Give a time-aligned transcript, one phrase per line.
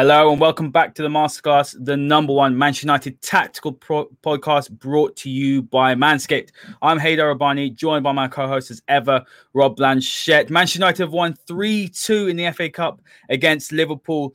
[0.00, 4.70] Hello and welcome back to the Masterclass, the number one Manchester United tactical pro- podcast
[4.70, 6.52] brought to you by Manscaped.
[6.80, 9.22] I'm Haider Rubbani, joined by my co-host as ever,
[9.52, 10.48] Rob Blanchette.
[10.48, 14.34] Manchester United have won 3-2 in the FA Cup against Liverpool.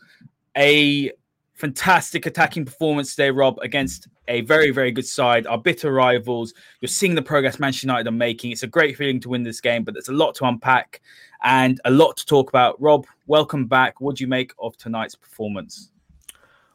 [0.56, 1.12] A
[1.56, 6.54] fantastic attacking performance today, Rob, against a very, very good side, our bitter rivals.
[6.80, 8.52] You're seeing the progress Manchester United are making.
[8.52, 11.02] It's a great feeling to win this game, but there's a lot to unpack
[11.44, 12.80] and a lot to talk about.
[12.80, 14.02] Rob, welcome back.
[14.02, 15.92] What do you make of tonight's performance?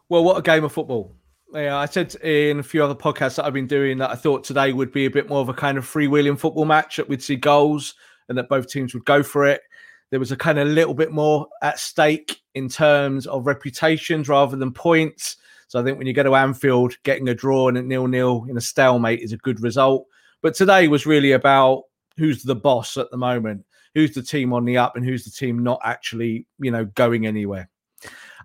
[0.09, 1.12] Well, what a game of football.
[1.53, 4.44] Yeah, I said in a few other podcasts that I've been doing that I thought
[4.44, 7.22] today would be a bit more of a kind of freewheeling football match that we'd
[7.22, 7.94] see goals
[8.28, 9.62] and that both teams would go for it.
[10.11, 14.56] There was a kind of little bit more at stake in terms of reputations rather
[14.56, 15.37] than points.
[15.69, 18.56] So I think when you go to Anfield, getting a draw and a nil-nil in
[18.56, 20.06] a stalemate is a good result.
[20.43, 21.84] But today was really about
[22.17, 23.65] who's the boss at the moment,
[23.95, 27.27] who's the team on the up, and who's the team not actually, you know, going
[27.27, 27.69] anywhere.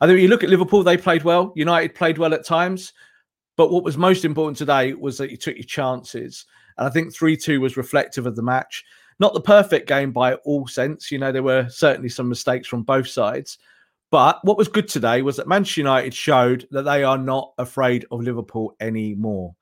[0.01, 1.53] I think you look at Liverpool, they played well.
[1.56, 2.94] United played well at times.
[3.57, 6.45] But what was most important today was that you took your chances.
[6.78, 8.84] And I think 3 2 was reflective of the match.
[9.19, 11.09] Not the perfect game by all sense.
[11.09, 13.57] You know, there were certainly some mistakes from both sides.
[14.11, 18.05] But what was good today was that Manchester United showed that they are not afraid
[18.11, 19.55] of Liverpool anymore.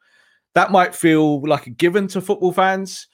[0.54, 3.08] That might feel like a given to football fans,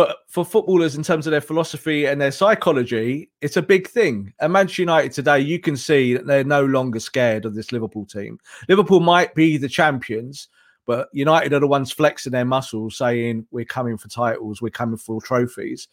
[0.00, 4.32] but for footballers, in terms of their philosophy and their psychology, it's a big thing.
[4.40, 8.06] And Manchester United today, you can see that they're no longer scared of this Liverpool
[8.06, 8.38] team.
[8.66, 10.48] Liverpool might be the champions,
[10.86, 14.96] but United are the ones flexing their muscles, saying, We're coming for titles, we're coming
[14.96, 15.86] for trophies.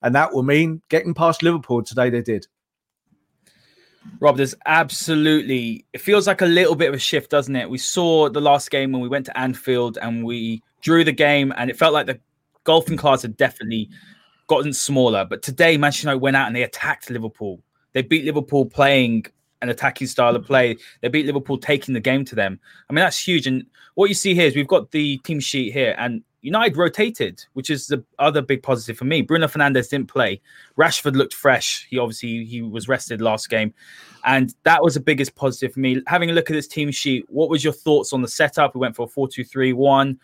[0.00, 2.46] And that will mean getting past Liverpool today, they did.
[4.20, 7.68] Rob, there's absolutely, it feels like a little bit of a shift, doesn't it?
[7.68, 11.52] We saw the last game when we went to Anfield and we drew the game,
[11.58, 12.20] and it felt like the
[12.64, 13.88] golfing cards have definitely
[14.46, 15.24] gotten smaller.
[15.24, 17.62] But today, Manchester United went out and they attacked Liverpool.
[17.92, 19.26] They beat Liverpool playing
[19.62, 20.76] an attacking style of play.
[21.02, 22.58] They beat Liverpool taking the game to them.
[22.88, 23.46] I mean, that's huge.
[23.46, 27.44] And what you see here is we've got the team sheet here, and United rotated,
[27.52, 29.20] which is the other big positive for me.
[29.20, 30.40] Bruno Fernandes didn't play.
[30.78, 31.86] Rashford looked fresh.
[31.90, 33.74] He obviously he was rested last game,
[34.24, 36.00] and that was the biggest positive for me.
[36.06, 38.74] Having a look at this team sheet, what was your thoughts on the setup?
[38.74, 40.18] We went for a four-two-three-one.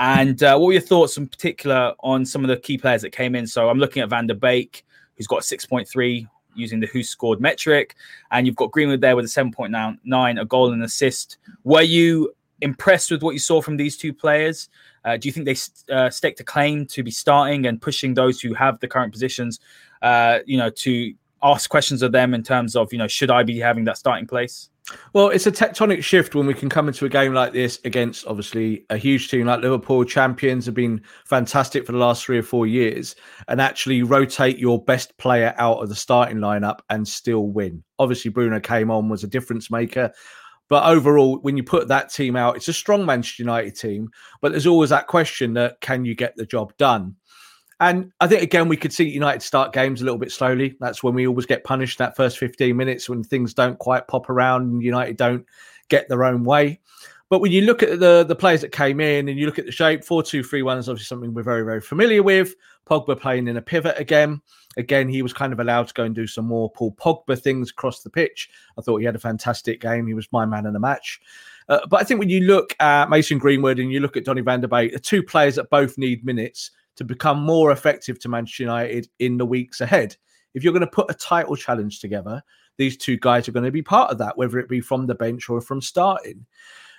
[0.00, 3.10] And uh, what were your thoughts in particular on some of the key players that
[3.10, 3.46] came in?
[3.46, 4.84] So I'm looking at Van der Beek,
[5.16, 7.94] who's got 6.3 using the WhoScored metric,
[8.30, 11.36] and you've got Greenwood there with a 7.9, a goal and assist.
[11.64, 12.32] Were you
[12.62, 14.70] impressed with what you saw from these two players?
[15.04, 18.40] Uh, do you think they uh, stake to claim to be starting and pushing those
[18.40, 19.60] who have the current positions,
[20.00, 21.12] uh, you know, to
[21.42, 24.26] ask questions of them in terms of, you know, should I be having that starting
[24.26, 24.70] place?
[25.12, 28.26] Well, it's a tectonic shift when we can come into a game like this against
[28.26, 30.04] obviously a huge team like Liverpool.
[30.04, 33.16] Champions have been fantastic for the last three or four years
[33.48, 37.82] and actually rotate your best player out of the starting lineup and still win.
[37.98, 40.12] Obviously, Bruno came on, was a difference maker.
[40.68, 44.08] But overall, when you put that team out, it's a strong Manchester United team.
[44.40, 47.16] But there's always that question that can you get the job done?
[47.80, 50.76] And I think again we could see United start games a little bit slowly.
[50.80, 54.28] That's when we always get punished that first 15 minutes when things don't quite pop
[54.28, 55.46] around and United don't
[55.88, 56.78] get their own way.
[57.30, 59.64] But when you look at the the players that came in and you look at
[59.64, 62.54] the shape, 4-2-3-1 is obviously something we're very, very familiar with.
[62.86, 64.42] Pogba playing in a pivot again.
[64.76, 67.70] Again, he was kind of allowed to go and do some more Paul Pogba things
[67.70, 68.50] across the pitch.
[68.76, 70.06] I thought he had a fantastic game.
[70.06, 71.20] He was my man in the match.
[71.68, 74.42] Uh, but I think when you look at Mason Greenwood and you look at Donny
[74.42, 78.28] van der Beek, the two players that both need minutes to become more effective to
[78.28, 80.14] Manchester United in the weeks ahead.
[80.52, 82.42] If you're going to put a title challenge together,
[82.76, 85.14] these two guys are going to be part of that, whether it be from the
[85.14, 86.44] bench or from starting.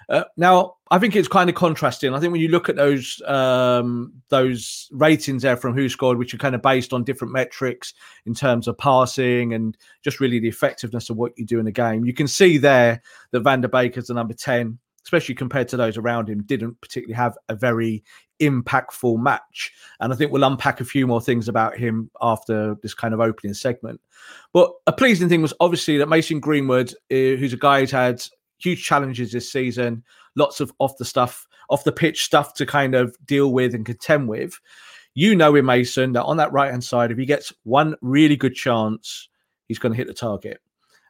[0.10, 2.16] Uh, now, I think it's kind of contrasting.
[2.16, 6.40] I think when you look at those um, those ratings there from WhoScored, which are
[6.40, 7.94] kind of based on different metrics
[8.26, 11.72] in terms of passing and just really the effectiveness of what you do in the
[11.72, 15.68] game, you can see there that Van der Beek as the number ten, especially compared
[15.68, 18.04] to those around him, didn't particularly have a very
[18.42, 19.72] impactful match.
[20.00, 23.20] And I think we'll unpack a few more things about him after this kind of
[23.20, 24.02] opening segment.
[24.52, 28.24] But a pleasing thing was obviously that Mason Greenwood, uh, who's a guy who's had
[28.58, 30.04] huge challenges this season,
[30.36, 33.86] lots of off the stuff, off the pitch stuff to kind of deal with and
[33.86, 34.60] contend with.
[35.14, 38.36] You know in Mason that on that right hand side, if he gets one really
[38.36, 39.30] good chance,
[39.68, 40.60] he's going to hit the target.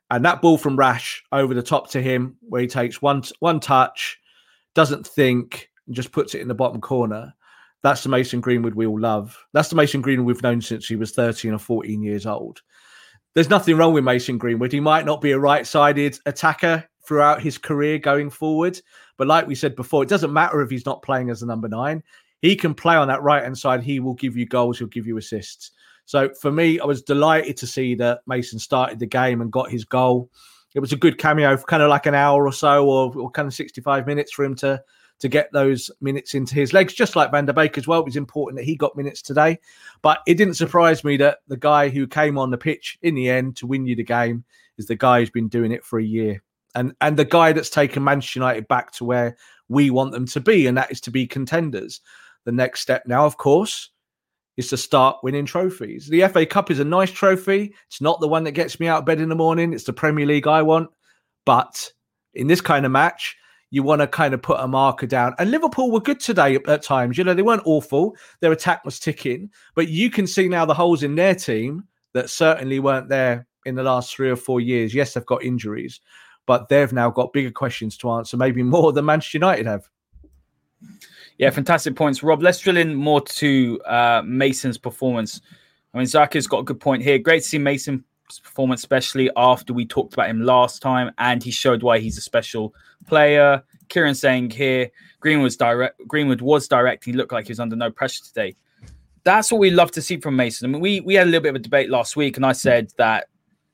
[0.09, 3.59] And that ball from Rash over the top to him, where he takes one one
[3.59, 4.19] touch,
[4.75, 7.33] doesn't think, and just puts it in the bottom corner.
[7.83, 9.37] That's the Mason Greenwood we all love.
[9.51, 12.61] That's the Mason Greenwood we've known since he was 13 or 14 years old.
[13.35, 14.71] There's nothing wrong with Mason Greenwood.
[14.71, 18.79] He might not be a right sided attacker throughout his career going forward.
[19.17, 21.67] But like we said before, it doesn't matter if he's not playing as a number
[21.67, 22.01] nine.
[22.41, 23.83] He can play on that right hand side.
[23.83, 25.71] He will give you goals, he'll give you assists.
[26.05, 29.69] So for me, I was delighted to see that Mason started the game and got
[29.69, 30.29] his goal.
[30.73, 33.29] It was a good cameo for kind of like an hour or so, or, or
[33.29, 34.81] kind of 65 minutes for him to
[35.21, 37.99] to get those minutes into his legs, just like Van der Beek as well.
[37.99, 39.59] It was important that he got minutes today.
[40.01, 43.29] But it didn't surprise me that the guy who came on the pitch in the
[43.29, 44.43] end to win you the game
[44.77, 46.43] is the guy who's been doing it for a year.
[46.73, 49.37] And and the guy that's taken Manchester United back to where
[49.69, 52.01] we want them to be, and that is to be contenders.
[52.45, 53.91] The next step now, of course,
[54.57, 56.07] is to start winning trophies.
[56.07, 57.75] The FA Cup is a nice trophy.
[57.87, 59.73] It's not the one that gets me out of bed in the morning.
[59.73, 60.89] It's the Premier League I want.
[61.45, 61.91] But
[62.33, 63.35] in this kind of match,
[63.71, 65.33] you want to kind of put a marker down.
[65.39, 67.17] And Liverpool were good today at times.
[67.17, 68.15] You know, they weren't awful.
[68.41, 72.29] Their attack was ticking, but you can see now the holes in their team that
[72.29, 74.93] certainly weren't there in the last three or four years.
[74.93, 76.01] Yes, they've got injuries,
[76.45, 79.89] but they've now got bigger questions to answer, maybe more than Manchester United have.
[81.37, 82.43] Yeah, fantastic points, Rob.
[82.43, 85.41] Let's drill in more to uh, Mason's performance.
[85.93, 87.17] I mean, Zaka's got a good point here.
[87.19, 88.03] Great to see Mason
[88.39, 92.21] performance, especially after we talked about him last time, and he showed why he's a
[92.21, 92.73] special
[93.05, 93.63] player.
[93.89, 94.89] Kieran saying here,
[95.19, 95.99] Greenwood's direct.
[96.07, 97.05] Greenwood was direct.
[97.05, 98.55] He looked like he was under no pressure today.
[99.23, 100.69] That's what we love to see from Mason.
[100.69, 102.53] I mean, we we had a little bit of a debate last week, and I
[102.53, 103.27] said that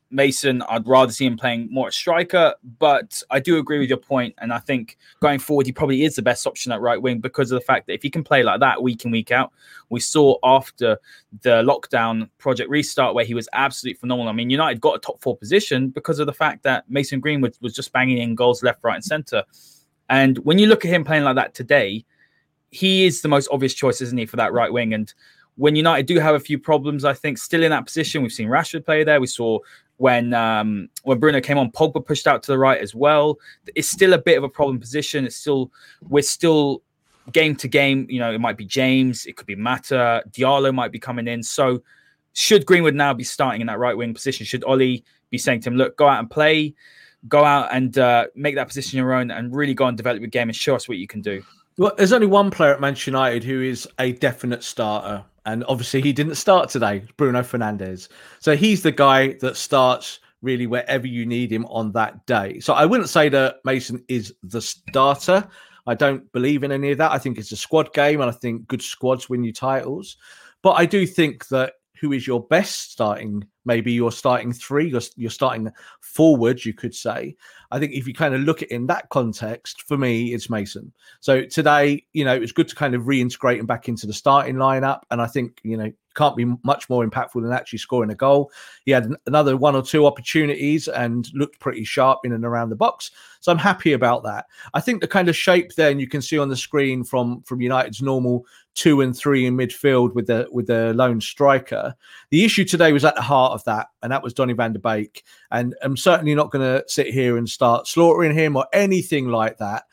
[0.10, 3.98] Mason, I'd rather see him playing more at striker, but I do agree with your
[3.98, 7.20] point, and I think going forward, he probably is the best option at right wing
[7.20, 9.52] because of the fact that if he can play like that week in week out,
[9.90, 10.98] we saw after
[11.42, 14.30] the lockdown project restart where he was absolutely phenomenal.
[14.30, 17.58] I mean, United got a top four position because of the fact that Mason Greenwood
[17.62, 19.44] was just banging in goals left, right, and centre.
[20.10, 22.06] And when you look at him playing like that today,
[22.72, 24.94] he is the most obvious choice, isn't he, for that right wing?
[24.94, 25.14] And
[25.56, 28.22] when United do have a few problems, I think still in that position.
[28.22, 29.20] We've seen Rashford play there.
[29.20, 29.60] We saw
[29.98, 33.38] when um, when Bruno came on, Pogba pushed out to the right as well.
[33.76, 35.26] It's still a bit of a problem position.
[35.26, 35.72] It's still
[36.08, 36.84] we're still
[37.32, 38.08] game to game.
[38.10, 41.44] You know, it might be James, it could be Mata, Diallo might be coming in.
[41.44, 41.84] So
[42.34, 44.46] should Greenwood now be starting in that right wing position?
[44.46, 46.76] Should Ole be saying to him, "Look, go out and play,
[47.28, 50.30] go out and uh, make that position your own, and really go and develop your
[50.30, 51.44] game and show us what you can do"?
[51.78, 56.02] Well, there's only one player at Manchester United who is a definite starter, and obviously
[56.02, 58.10] he didn't start today, Bruno Fernandes.
[58.40, 62.60] So he's the guy that starts really wherever you need him on that day.
[62.60, 65.48] So I wouldn't say that Mason is the starter.
[65.88, 67.14] I don't believe in any of that.
[67.14, 70.18] I think it's a squad game, and I think good squads win you titles.
[70.62, 75.02] But I do think that who is your best starting maybe you're starting three, you're,
[75.18, 77.36] you're starting forward, you could say.
[77.72, 80.50] I think if you kind of look at it in that context, for me, it's
[80.50, 80.92] Mason.
[81.20, 84.14] So today, you know, it was good to kind of reintegrate him back into the
[84.14, 85.02] starting lineup.
[85.12, 88.52] And I think, you know, can't be much more impactful than actually scoring a goal.
[88.86, 92.76] He had another one or two opportunities and looked pretty sharp in and around the
[92.76, 93.12] box.
[93.40, 94.48] So I'm happy about that.
[94.74, 97.62] I think the kind of shape then you can see on the screen from from
[97.62, 101.94] United's normal two and three in midfield with the with the lone striker.
[102.32, 104.80] The issue today was at the heart of that, and that was Donny van der
[104.80, 105.24] Beek.
[105.52, 109.58] And I'm certainly not going to sit here and start slaughtering him or anything like
[109.58, 109.84] that.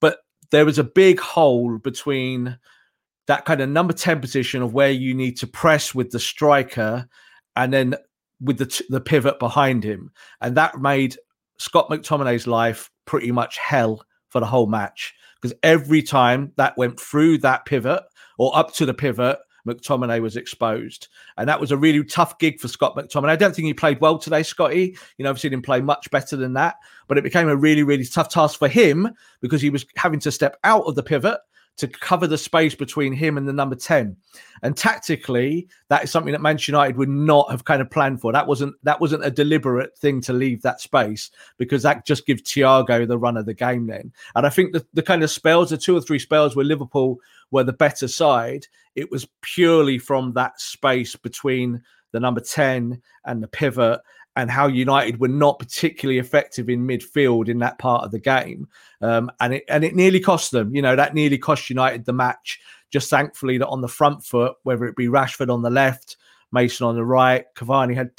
[0.00, 0.18] But
[0.50, 2.58] there was a big hole between
[3.26, 7.08] that kind of number 10 position of where you need to press with the striker
[7.56, 7.94] and then
[8.40, 10.10] with the, t- the pivot behind him.
[10.40, 11.16] And that made
[11.58, 16.98] Scott McTominay's life pretty much hell for the whole match because every time that went
[16.98, 18.02] through that pivot
[18.38, 21.08] or up to the pivot, McTominay was exposed.
[21.36, 23.30] And that was a really tough gig for Scott McTominay.
[23.30, 24.96] I don't think he played well today, Scotty.
[25.18, 26.76] You know, I've seen him play much better than that,
[27.08, 30.32] but it became a really, really tough task for him because he was having to
[30.32, 31.38] step out of the pivot
[31.76, 34.16] to cover the space between him and the number 10.
[34.62, 38.32] And tactically, that is something that Manchester United would not have kind of planned for.
[38.32, 42.42] That wasn't that wasn't a deliberate thing to leave that space because that just gives
[42.42, 44.12] Thiago the run of the game then.
[44.36, 47.18] And I think the, the kind of spells, the two or three spells where Liverpool
[47.50, 53.42] were the better side, it was purely from that space between the number 10 and
[53.42, 54.00] the pivot
[54.36, 58.68] and how United were not particularly effective in midfield in that part of the game.
[59.00, 60.74] Um, and it and it nearly cost them.
[60.74, 62.60] You know, that nearly cost United the match.
[62.90, 66.16] Just thankfully that on the front foot, whether it be Rashford on the left,
[66.52, 68.14] Mason on the right, Cavani had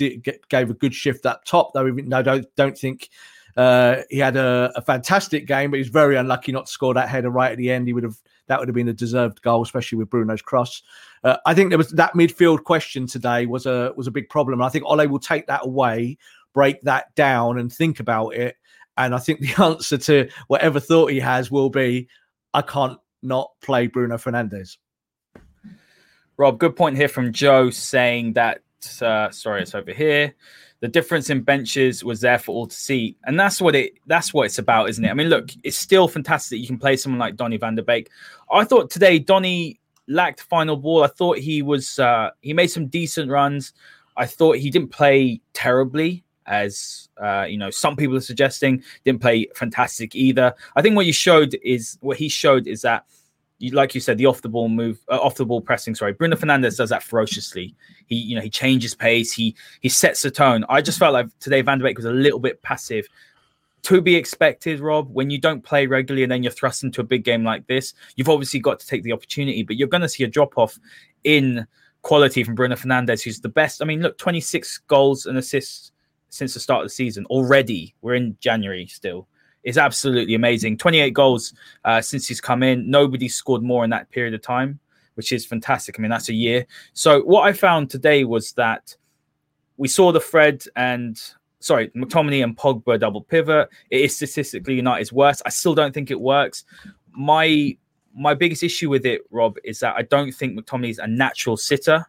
[0.50, 1.74] gave a good shift up top.
[1.74, 3.10] Though even I don't don't think
[3.58, 7.08] uh, he had a, a, fantastic game, but he's very unlucky not to score that
[7.08, 7.88] header right at the end.
[7.88, 8.18] He would have
[8.48, 10.82] that would have been a deserved goal, especially with Bruno's cross.
[11.24, 14.62] Uh, I think there was that midfield question today was a was a big problem.
[14.62, 16.18] I think Ole will take that away,
[16.54, 18.56] break that down, and think about it.
[18.98, 22.08] And I think the answer to whatever thought he has will be,
[22.54, 24.78] I can't not play Bruno Fernandes.
[26.38, 28.62] Rob, good point here from Joe saying that.
[29.02, 30.36] Uh, sorry, it's over here
[30.86, 33.18] the difference in benches was there for all to see.
[33.24, 35.10] And that's what it that's what it's about isn't it?
[35.10, 38.12] I mean look it's still fantastic you can play someone like donny van der beek.
[38.52, 41.04] I thought today donny lacked final ball.
[41.04, 43.74] I thought he was uh he made some decent runs.
[44.16, 48.84] I thought he didn't play terribly as uh, you know some people are suggesting.
[49.06, 50.54] Didn't play fantastic either.
[50.76, 53.06] I think what you showed is what he showed is that
[53.72, 55.96] like you said, the off the ball move, uh, off the ball pressing.
[55.96, 57.76] Sorry, Bruno Fernandes does that ferociously.
[58.08, 59.32] He, you know, he changes pace.
[59.32, 60.66] He he sets the tone.
[60.70, 63.08] I just felt like today Van der Beek was a little bit passive.
[63.84, 65.10] To be expected, Rob.
[65.14, 67.94] When you don't play regularly and then you're thrust into a big game like this,
[68.16, 69.64] you've obviously got to take the opportunity.
[69.64, 70.78] But you're going to see a drop off
[71.24, 71.66] in
[72.02, 73.82] quality from Bruno Fernandez, who's the best.
[73.82, 75.92] I mean, look, 26 goals and assists
[76.30, 77.94] since the start of the season already.
[78.02, 79.28] We're in January still
[79.66, 80.78] is absolutely amazing.
[80.78, 81.54] 28 goals
[81.84, 82.90] uh, since he's come in.
[82.90, 84.80] Nobody scored more in that period of time,
[85.16, 86.00] which is fantastic.
[86.00, 86.66] I mean, that's a year.
[86.94, 88.96] So what I found today was that
[89.78, 91.20] we saw the Fred and
[91.60, 93.70] sorry, McTominay and Pogba double pivot.
[93.90, 95.42] It is statistically United's worst.
[95.46, 96.64] I still don't think it works.
[97.12, 97.76] My
[98.18, 101.58] my biggest issue with it, Rob, is that I don't think McTominay is a natural
[101.58, 102.06] sitter.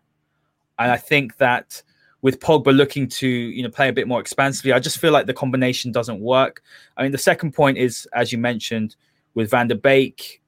[0.79, 1.83] And I think that
[2.27, 4.73] with Pogba looking to you know play a bit more expansively.
[4.73, 6.61] I just feel like the combination doesn't work.
[6.97, 8.97] I mean, the second point is, as you mentioned,
[9.35, 10.43] with Van der Beek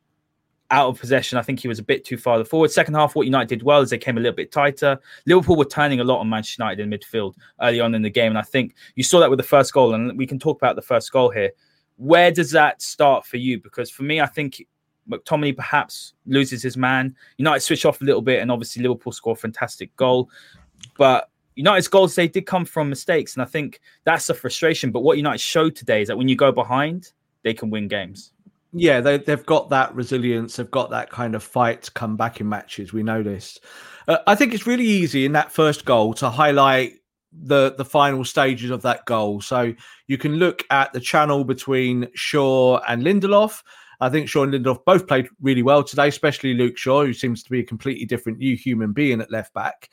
[0.73, 1.39] out of possession.
[1.39, 2.73] I think he was a bit too far forward.
[2.73, 4.99] Second half, what United did well is they came a little bit tighter.
[5.25, 8.33] Liverpool were turning a lot on Manchester United in midfield early on in the game,
[8.33, 9.95] and I think you saw that with the first goal.
[9.95, 11.53] And we can talk about the first goal here.
[11.95, 13.61] Where does that start for you?
[13.61, 14.67] Because for me, I think
[15.09, 17.15] McTominay perhaps loses his man.
[17.37, 20.29] United switch off a little bit, and obviously Liverpool score a fantastic goal.
[20.97, 24.93] But United's goals they did come from mistakes, and I think that's a frustration.
[24.93, 27.13] But what United showed today is that when you go behind,
[27.43, 28.33] they can win games.
[28.73, 30.55] Yeah, they, they've got that resilience.
[30.55, 32.93] They've got that kind of fight to come back in matches.
[32.93, 33.59] We know this.
[34.07, 36.93] Uh, I think it's really easy in that first goal to highlight
[37.33, 39.41] the the final stages of that goal.
[39.41, 39.75] So
[40.07, 43.63] you can look at the channel between Shaw and Lindelof.
[44.01, 47.43] I think Shaw and Lindelof both played really well today, especially Luke Shaw, who seems
[47.43, 49.89] to be a completely different new human being at left back.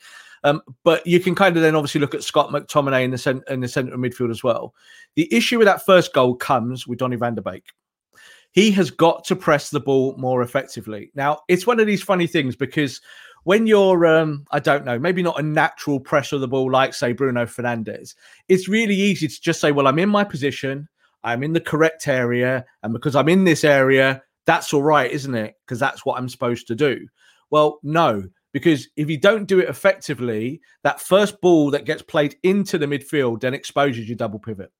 [0.46, 3.42] Um, but you can kind of then obviously look at Scott McTominay in the center
[3.52, 4.74] in the centre of midfield as well.
[5.16, 7.64] The issue with that first goal comes with Donny van der Beek.
[8.52, 11.10] He has got to press the ball more effectively.
[11.16, 13.00] Now, it's one of these funny things because
[13.42, 16.94] when you're, um, I don't know, maybe not a natural pressure of the ball like,
[16.94, 18.14] say, Bruno Fernandes,
[18.48, 20.88] it's really easy to just say, well, I'm in my position,
[21.24, 25.34] I'm in the correct area, and because I'm in this area, that's all right, isn't
[25.34, 25.54] it?
[25.66, 27.08] Because that's what I'm supposed to do.
[27.50, 32.36] Well, no, because if you don't do it effectively, that first ball that gets played
[32.42, 34.72] into the midfield then exposes your double pivot.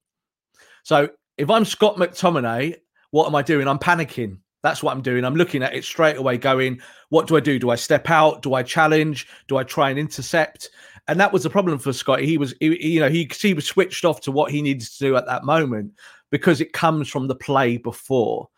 [0.83, 2.77] So if I'm Scott McTominay,
[3.11, 3.69] what am I doing?
[3.69, 4.39] I'm panicking.
[4.63, 5.25] That's what I'm doing.
[5.25, 6.81] I'm looking at it straight away, going,
[7.11, 7.59] what do I do?
[7.59, 8.43] Do I step out?
[8.43, 9.29] Do I challenge?
[9.47, 10.71] Do I try and intercept?
[11.09, 12.21] And that was the problem for Scott.
[12.21, 14.99] He was, he, you know, he, he was switched off to what he needed to
[14.99, 15.93] do at that moment
[16.31, 18.49] because it comes from the play before.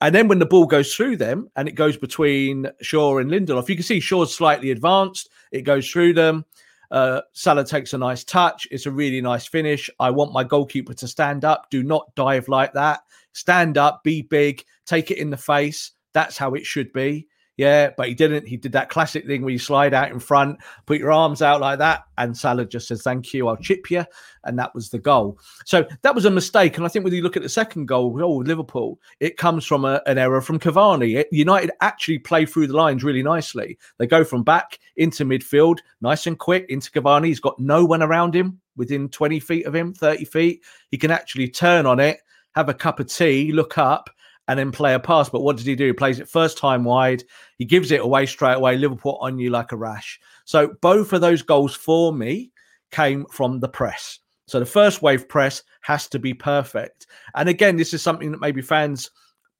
[0.00, 3.68] And then when the ball goes through them and it goes between Shaw and Lindelof,
[3.68, 5.30] you can see Shaw's slightly advanced.
[5.52, 6.44] It goes through them.
[6.90, 8.68] Uh, Salah takes a nice touch.
[8.70, 9.88] It's a really nice finish.
[9.98, 11.70] I want my goalkeeper to stand up.
[11.70, 13.00] Do not dive like that.
[13.32, 15.92] Stand up, be big, take it in the face.
[16.12, 17.26] That's how it should be.
[17.56, 18.46] Yeah, but he didn't.
[18.46, 21.62] He did that classic thing where you slide out in front, put your arms out
[21.62, 24.04] like that, and Salah just says, Thank you, I'll chip you.
[24.44, 25.38] And that was the goal.
[25.64, 26.76] So that was a mistake.
[26.76, 29.86] And I think when you look at the second goal, oh, Liverpool, it comes from
[29.86, 31.24] a, an error from Cavani.
[31.32, 33.78] United actually play through the lines really nicely.
[33.96, 37.26] They go from back into midfield, nice and quick into Cavani.
[37.26, 40.62] He's got no one around him within 20 feet of him, 30 feet.
[40.90, 42.18] He can actually turn on it,
[42.54, 44.10] have a cup of tea, look up,
[44.48, 45.28] and then play a pass.
[45.28, 45.86] But what does he do?
[45.86, 47.24] He plays it first time wide.
[47.58, 48.76] He gives it away straight away.
[48.76, 50.20] Liverpool on you like a rash.
[50.44, 52.52] So both of those goals for me
[52.90, 54.20] came from the press.
[54.46, 57.06] So the first wave press has to be perfect.
[57.34, 59.10] And again, this is something that maybe fans,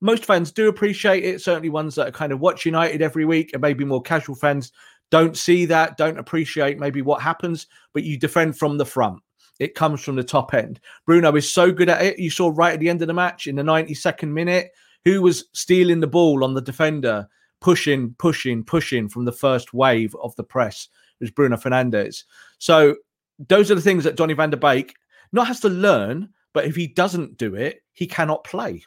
[0.00, 1.40] most fans do appreciate it.
[1.40, 4.70] Certainly ones that are kind of watch United every week and maybe more casual fans
[5.10, 9.20] don't see that, don't appreciate maybe what happens, but you defend from the front.
[9.58, 10.80] It comes from the top end.
[11.06, 12.18] Bruno is so good at it.
[12.18, 14.70] You saw right at the end of the match in the 92nd minute
[15.04, 17.26] who was stealing the ball on the defender,
[17.60, 20.88] pushing, pushing, pushing from the first wave of the press.
[21.20, 22.24] It was Bruno Fernandes.
[22.58, 22.96] So
[23.38, 24.94] those are the things that Donny van der Beek
[25.32, 28.82] not has to learn, but if he doesn't do it, he cannot play.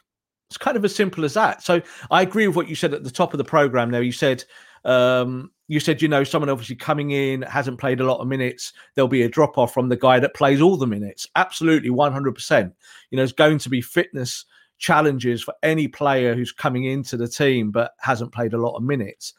[0.50, 1.62] It's kind of as simple as that.
[1.62, 3.90] So I agree with what you said at the top of the program.
[3.90, 4.44] There, you said
[4.84, 8.72] um, you said, you know, someone obviously coming in hasn't played a lot of minutes.
[8.94, 11.28] There'll be a drop off from the guy that plays all the minutes.
[11.36, 12.72] Absolutely, 100%.
[13.10, 14.46] You know, there's going to be fitness
[14.78, 18.82] challenges for any player who's coming into the team but hasn't played a lot of
[18.82, 19.32] minutes.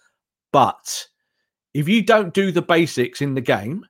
[0.54, 1.06] But
[1.74, 3.86] if you don't do the basics in the game,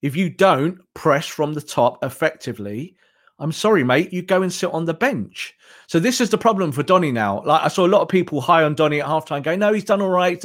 [0.00, 2.96] if you don't press from the top effectively,
[3.38, 5.54] I'm sorry, mate, you go and sit on the bench.
[5.88, 7.42] So this is the problem for Donny now.
[7.44, 9.84] Like I saw a lot of people high on Donny at halftime going, no, he's
[9.84, 10.40] done all right.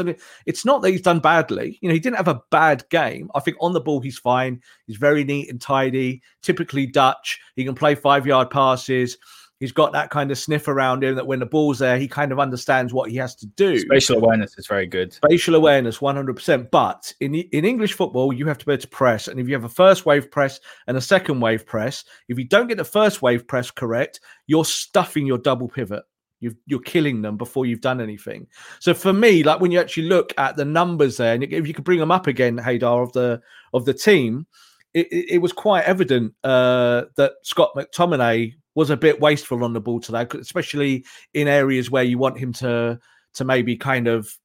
[0.45, 1.77] It's not that he's done badly.
[1.81, 3.29] You know, he didn't have a bad game.
[3.35, 4.61] I think on the ball, he's fine.
[4.87, 7.39] He's very neat and tidy, typically Dutch.
[7.55, 9.17] He can play five yard passes.
[9.59, 12.31] He's got that kind of sniff around him that when the ball's there, he kind
[12.31, 13.79] of understands what he has to do.
[13.79, 15.13] Spatial awareness is very good.
[15.13, 16.69] Spatial awareness, 100%.
[16.69, 19.27] But in, in English football, you have to be able to press.
[19.27, 22.45] And if you have a first wave press and a second wave press, if you
[22.45, 26.03] don't get the first wave press correct, you're stuffing your double pivot.
[26.39, 28.45] you are killing them before you've done anything.
[28.79, 31.73] So for me, like when you actually look at the numbers there, and if you
[31.73, 33.41] could bring them up again, Haider, of the
[33.73, 34.45] of the team,
[34.93, 39.73] it, it, it was quite evident uh, that Scott McTominay was a bit wasteful on
[39.73, 42.99] the ball today, especially in areas where you want him to
[43.33, 44.37] to maybe kind of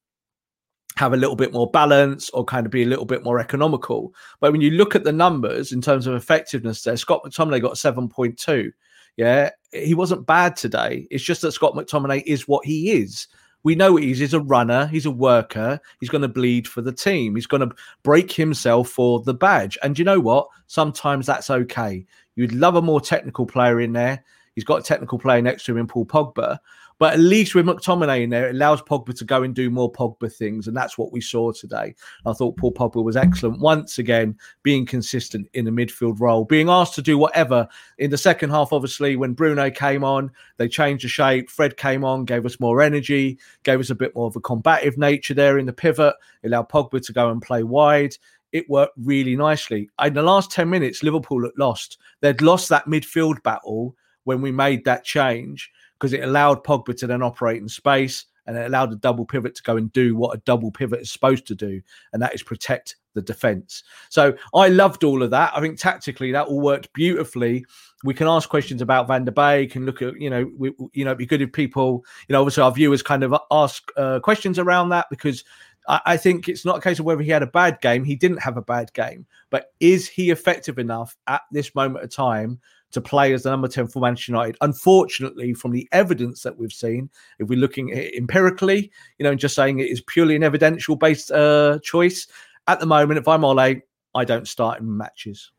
[0.95, 4.11] have a little bit more balance or kind of be a little bit more economical.
[4.41, 7.73] But when you look at the numbers in terms of effectiveness there, Scott McTominay got
[7.73, 8.71] 7.2.
[9.17, 11.07] Yeah, he wasn't bad today.
[11.11, 13.27] It's just that Scott McTominay is what he is.
[13.63, 14.19] We know he is.
[14.19, 14.87] He's a runner.
[14.87, 15.79] He's a worker.
[15.99, 17.35] He's going to bleed for the team.
[17.35, 19.77] He's going to break himself for the badge.
[19.81, 20.47] And you know what?
[20.67, 22.05] Sometimes that's okay.
[22.35, 24.23] You'd love a more technical player in there.
[24.55, 26.59] He's got a technical player next to him in Paul Pogba.
[26.99, 29.91] But at least with McTominay in there, it allows Pogba to go and do more
[29.91, 30.67] Pogba things.
[30.67, 31.95] And that's what we saw today.
[32.25, 36.69] I thought Paul Pogba was excellent once again, being consistent in the midfield role, being
[36.69, 37.67] asked to do whatever.
[37.97, 41.49] In the second half, obviously, when Bruno came on, they changed the shape.
[41.49, 44.97] Fred came on, gave us more energy, gave us a bit more of a combative
[44.97, 48.15] nature there in the pivot, allowed Pogba to go and play wide
[48.53, 49.89] it worked really nicely.
[50.01, 51.97] In the last 10 minutes, Liverpool had lost.
[52.21, 55.71] They'd lost that midfield battle when we made that change
[56.03, 59.55] because it allowed Pogba to then operate in space and it allowed a double pivot
[59.55, 62.43] to go and do what a double pivot is supposed to do, and that is
[62.43, 63.83] protect the defense.
[64.09, 65.53] So I loved all of that.
[65.55, 67.65] I think tactically that all worked beautifully.
[68.03, 71.05] We can ask questions about Van der Beek and look at, you know, we, you
[71.05, 74.19] know, it'd be good if people, you know, obviously our viewers kind of ask uh,
[74.19, 75.45] questions around that because
[75.87, 78.03] I, I think it's not a case of whether he had a bad game.
[78.03, 82.13] He didn't have a bad game, but is he effective enough at this moment of
[82.13, 82.59] time
[82.93, 84.57] to play as the number 10 for Manchester United.
[84.61, 89.31] Unfortunately, from the evidence that we've seen, if we're looking at it empirically, you know,
[89.31, 92.27] and just saying it is purely an evidential based uh, choice,
[92.67, 93.81] at the moment, if I'm Ole,
[94.15, 95.51] I don't start in matches.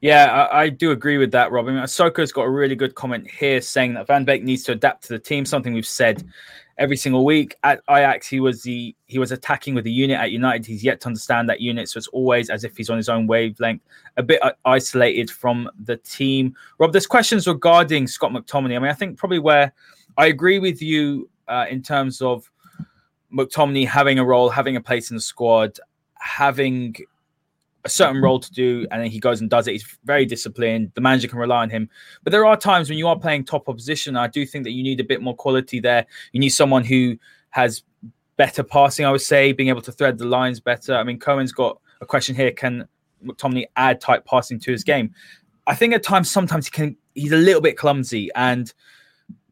[0.00, 1.66] Yeah, I, I, do agree with that, Rob.
[1.66, 4.72] I mean, Ahsoka's got a really good comment here saying that Van Beek needs to
[4.72, 6.24] adapt to the team, something we've said
[6.78, 7.54] every single week.
[7.62, 10.18] At Ajax, he was the he was attacking with the unit.
[10.18, 12.96] At United, he's yet to understand that unit, so it's always as if he's on
[12.96, 13.82] his own wavelength,
[14.16, 16.54] a bit uh, isolated from the team.
[16.78, 18.76] Rob, there's questions regarding Scott McTominay.
[18.76, 19.72] I mean, I think probably where
[20.16, 22.50] I agree with you uh, in terms of
[23.32, 25.78] McTominay having a role, having a place in the squad,
[26.14, 26.96] having
[27.84, 29.72] a certain role to do and then he goes and does it.
[29.72, 30.92] He's very disciplined.
[30.94, 31.88] The manager can rely on him.
[32.22, 34.16] But there are times when you are playing top opposition.
[34.16, 36.06] I do think that you need a bit more quality there.
[36.32, 37.16] You need someone who
[37.50, 37.82] has
[38.36, 40.94] better passing, I would say, being able to thread the lines better.
[40.94, 42.50] I mean, Cohen's got a question here.
[42.50, 42.86] Can
[43.24, 45.14] McTominay add type passing to his game?
[45.66, 48.30] I think at times, sometimes he can, he's a little bit clumsy.
[48.34, 48.72] And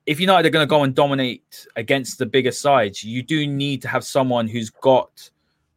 [0.06, 3.82] if United are going to go and dominate against the bigger sides, you do need
[3.82, 5.30] to have someone who's got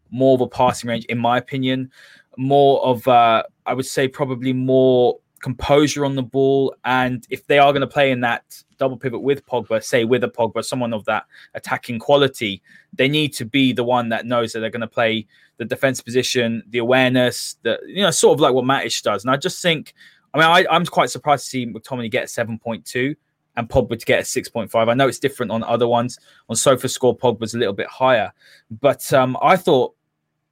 [0.09, 1.89] more of a passing range, in my opinion
[2.37, 6.75] more of uh, I would say probably more composure on the ball.
[6.85, 10.23] And if they are going to play in that double pivot with Pogba, say with
[10.23, 12.61] a Pogba, someone of that attacking quality,
[12.93, 16.01] they need to be the one that knows that they're going to play the defense
[16.01, 19.23] position, the awareness, the you know, sort of like what Matic does.
[19.23, 19.93] And I just think,
[20.33, 23.15] I mean, I, I'm quite surprised to see McTominay get 7.2
[23.57, 24.89] and Pogba to get a 6.5.
[24.89, 26.17] I know it's different on other ones.
[26.49, 28.31] On SofaScore, Pogba's a little bit higher.
[28.79, 29.95] But um, I thought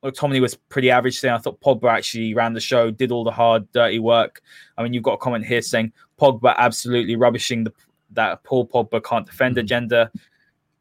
[0.03, 1.33] McTominay was pretty average today.
[1.33, 4.41] I thought Pogba actually ran the show, did all the hard, dirty work.
[4.77, 7.73] I mean, you've got a comment here saying Pogba absolutely rubbishing the
[8.12, 9.65] that Paul Pogba can't defend mm-hmm.
[9.65, 10.12] agenda.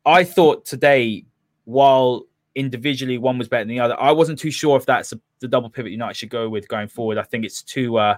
[0.07, 1.25] I thought today,
[1.65, 5.21] while individually one was better than the other, I wasn't too sure if that's a,
[5.41, 7.19] the double pivot United should go with going forward.
[7.19, 7.99] I think it's too.
[7.99, 8.17] Uh,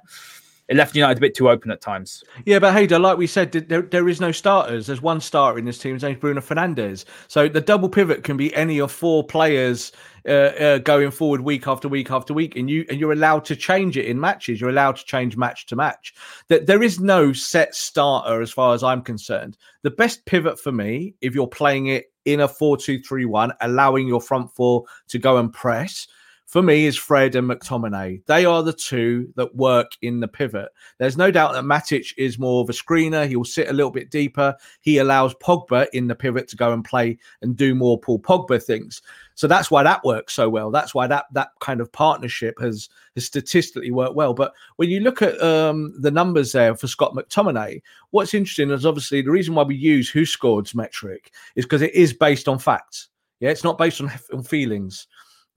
[0.71, 2.23] it left United a bit too open at times.
[2.47, 4.87] Yeah, but Haider, like we said, there, there is no starters.
[4.87, 5.95] There's one starter in this team.
[5.95, 7.05] His name's Bruno Fernandes.
[7.27, 9.91] So the double pivot can be any of four players
[10.29, 13.57] uh, uh, going forward week after week after week, and you and you're allowed to
[13.57, 14.61] change it in matches.
[14.61, 16.15] You're allowed to change match to match.
[16.47, 19.57] That there is no set starter as far as I'm concerned.
[19.83, 24.53] The best pivot for me, if you're playing it in a four-two-three-one, allowing your front
[24.55, 26.07] four to go and press
[26.51, 28.27] for me is Fred and McTominay.
[28.27, 30.71] They are the two that work in the pivot.
[30.99, 33.29] There's no doubt that Matic is more of a screener.
[33.29, 34.57] He'll sit a little bit deeper.
[34.81, 38.61] He allows Pogba in the pivot to go and play and do more Paul Pogba
[38.61, 39.01] things.
[39.37, 40.73] So that's why that works so well.
[40.73, 44.35] That's why that that kind of partnership has has statistically worked well.
[44.35, 48.85] But when you look at um, the numbers there for Scott McTominay, what's interesting is
[48.85, 53.09] obviously the reason why we use WhoScored's metric is because it is based on facts.
[53.39, 55.07] Yeah, it's not based on, on feelings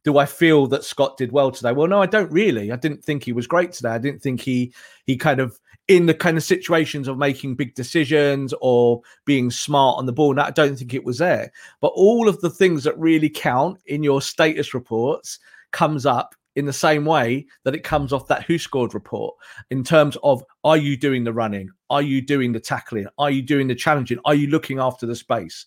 [0.04, 1.72] do I feel that Scott did well today?
[1.72, 2.72] Well, no, I don't really.
[2.72, 3.90] I didn't think he was great today.
[3.90, 4.74] I didn't think he
[5.06, 9.98] he kind of in the kind of situations of making big decisions or being smart
[9.98, 10.34] on the ball.
[10.34, 11.52] Now I don't think it was there.
[11.82, 15.40] But all of the things that really count in your status reports
[15.72, 19.36] comes up in the same way that it comes off that WhoScored report
[19.72, 21.70] in terms of are you doing the running?
[21.90, 23.08] Are you doing the tackling?
[23.18, 24.20] Are you doing the challenging?
[24.26, 25.66] Are you looking after the space?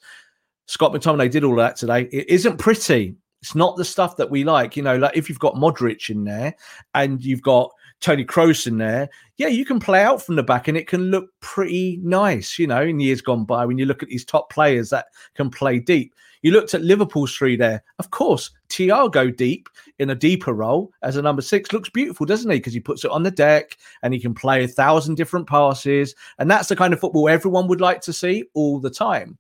[0.66, 2.02] Scott McTominay did all that today.
[2.12, 3.16] It isn't pretty.
[3.42, 4.76] It's not the stuff that we like.
[4.76, 6.54] You know, like if you've got Modric in there
[6.94, 7.70] and you've got
[8.00, 11.10] Toni Kroos in there, yeah, you can play out from the back and it can
[11.10, 14.50] look pretty nice, you know, in years gone by when you look at these top
[14.50, 16.14] players that can play deep.
[16.42, 17.82] You looked at Liverpool's three there.
[17.98, 19.68] Of course, Thiago deep
[19.98, 22.58] in a deeper role as a number six looks beautiful, doesn't he?
[22.58, 26.14] Because he puts it on the deck and he can play a thousand different passes.
[26.38, 29.38] And that's the kind of football everyone would like to see all the time.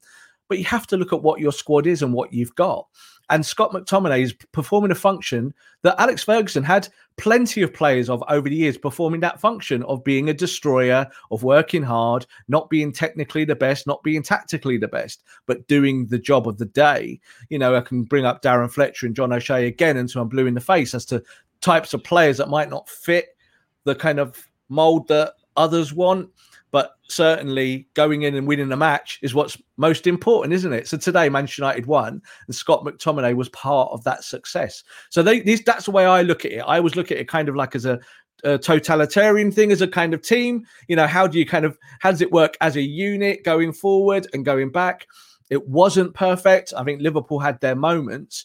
[0.48, 2.86] But you have to look at what your squad is and what you've got.
[3.28, 8.22] And Scott McTominay is performing a function that Alex Ferguson had plenty of players of
[8.28, 12.92] over the years performing that function of being a destroyer, of working hard, not being
[12.92, 17.18] technically the best, not being tactically the best, but doing the job of the day.
[17.48, 20.46] You know, I can bring up Darren Fletcher and John O'Shea again until I'm blue
[20.46, 21.22] in the face as to
[21.60, 23.36] types of players that might not fit
[23.84, 26.28] the kind of mold that others want
[26.76, 30.86] but certainly going in and winning a match is what's most important, isn't it?
[30.86, 34.84] So today, Manchester United won, and Scott McTominay was part of that success.
[35.08, 36.58] So they, these, that's the way I look at it.
[36.58, 37.98] I always look at it kind of like as a,
[38.44, 40.66] a totalitarian thing, as a kind of team.
[40.86, 43.72] You know, how do you kind of how does it work as a unit going
[43.72, 45.06] forward and going back?
[45.48, 46.74] It wasn't perfect.
[46.76, 48.44] I think Liverpool had their moments,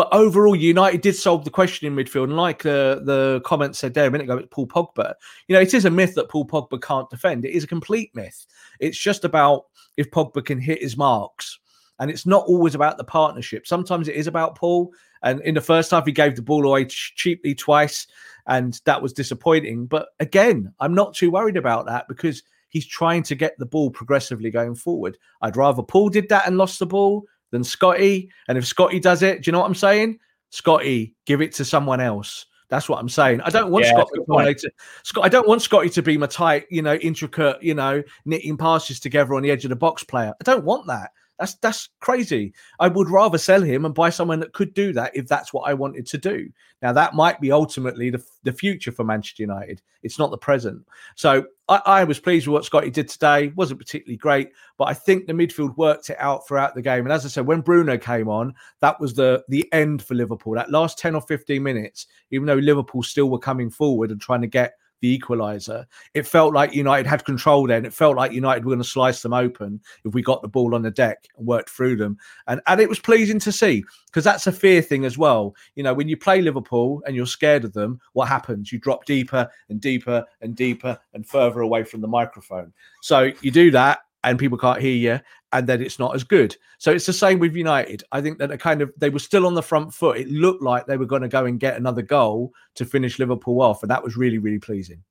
[0.00, 2.24] but overall, United did solve the question in midfield.
[2.24, 5.12] And like the, the comment said there a minute ago, it's Paul Pogba.
[5.46, 7.44] You know, it is a myth that Paul Pogba can't defend.
[7.44, 8.46] It is a complete myth.
[8.78, 9.66] It's just about
[9.98, 11.58] if Pogba can hit his marks.
[11.98, 13.66] And it's not always about the partnership.
[13.66, 14.90] Sometimes it is about Paul.
[15.22, 18.06] And in the first half, he gave the ball away cheaply twice.
[18.46, 19.84] And that was disappointing.
[19.84, 23.90] But again, I'm not too worried about that because he's trying to get the ball
[23.90, 25.18] progressively going forward.
[25.42, 28.30] I'd rather Paul did that and lost the ball than Scotty.
[28.48, 30.18] And if Scotty does it, do you know what I'm saying?
[30.50, 32.46] Scotty, give it to someone else.
[32.68, 33.40] That's what I'm saying.
[33.40, 34.70] I don't want yeah, Scott to
[35.02, 35.24] Scott.
[35.24, 39.00] I don't want Scotty to be my tight, you know, intricate, you know, knitting passes
[39.00, 40.32] together on the edge of the box player.
[40.40, 41.10] I don't want that.
[41.40, 42.52] That's that's crazy.
[42.78, 45.62] I would rather sell him and buy someone that could do that if that's what
[45.62, 46.50] I wanted to do.
[46.82, 49.80] Now that might be ultimately the, the future for Manchester United.
[50.02, 50.86] It's not the present.
[51.14, 53.48] So I, I was pleased with what Scotty did today.
[53.56, 57.04] wasn't particularly great, but I think the midfield worked it out throughout the game.
[57.04, 60.54] And as I said, when Bruno came on, that was the the end for Liverpool.
[60.54, 64.42] That last ten or fifteen minutes, even though Liverpool still were coming forward and trying
[64.42, 65.86] to get the equaliser.
[66.14, 67.84] It felt like United had control then.
[67.84, 70.74] It felt like United were going to slice them open if we got the ball
[70.74, 72.18] on the deck and worked through them.
[72.46, 75.54] And and it was pleasing to see because that's a fear thing as well.
[75.74, 78.72] You know, when you play Liverpool and you're scared of them, what happens?
[78.72, 82.72] You drop deeper and deeper and deeper and further away from the microphone.
[83.02, 85.20] So you do that and people can't hear you
[85.52, 86.56] and then it's not as good.
[86.78, 88.04] So it's the same with united.
[88.12, 90.18] I think that a kind of they were still on the front foot.
[90.18, 93.60] It looked like they were going to go and get another goal to finish liverpool
[93.60, 95.02] off and that was really really pleasing.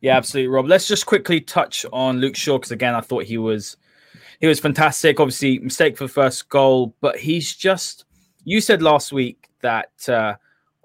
[0.00, 0.66] Yeah absolutely rob.
[0.66, 3.76] Let's just quickly touch on luke shaw because again i thought he was
[4.40, 5.18] he was fantastic.
[5.18, 8.04] Obviously mistake for the first goal but he's just
[8.44, 10.34] you said last week that uh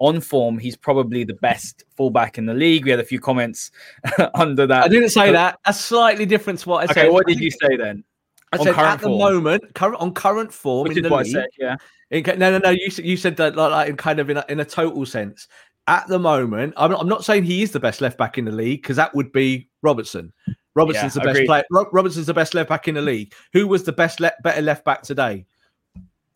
[0.02, 2.84] on form, he's probably the best fullback in the league.
[2.84, 3.70] We had a few comments
[4.34, 4.82] under that.
[4.82, 5.60] I didn't say that.
[5.64, 7.12] That's slightly different to what I okay, said.
[7.12, 8.02] what did you say then?
[8.52, 11.28] I on said at the moment, current on current form Which in the league.
[11.28, 11.76] Said, yeah.
[12.10, 12.70] In, no, no, no.
[12.70, 15.06] You said you said that like, like in kind of in a, in a total
[15.06, 15.46] sense.
[15.86, 18.44] At the moment, I'm not, I'm not saying he is the best left back in
[18.44, 20.32] the league because that would be Robertson.
[20.74, 21.64] Robertson's yeah, the best player.
[21.70, 23.34] Robertson's the best left back in the league.
[23.52, 25.46] Who was the best le- better left back today?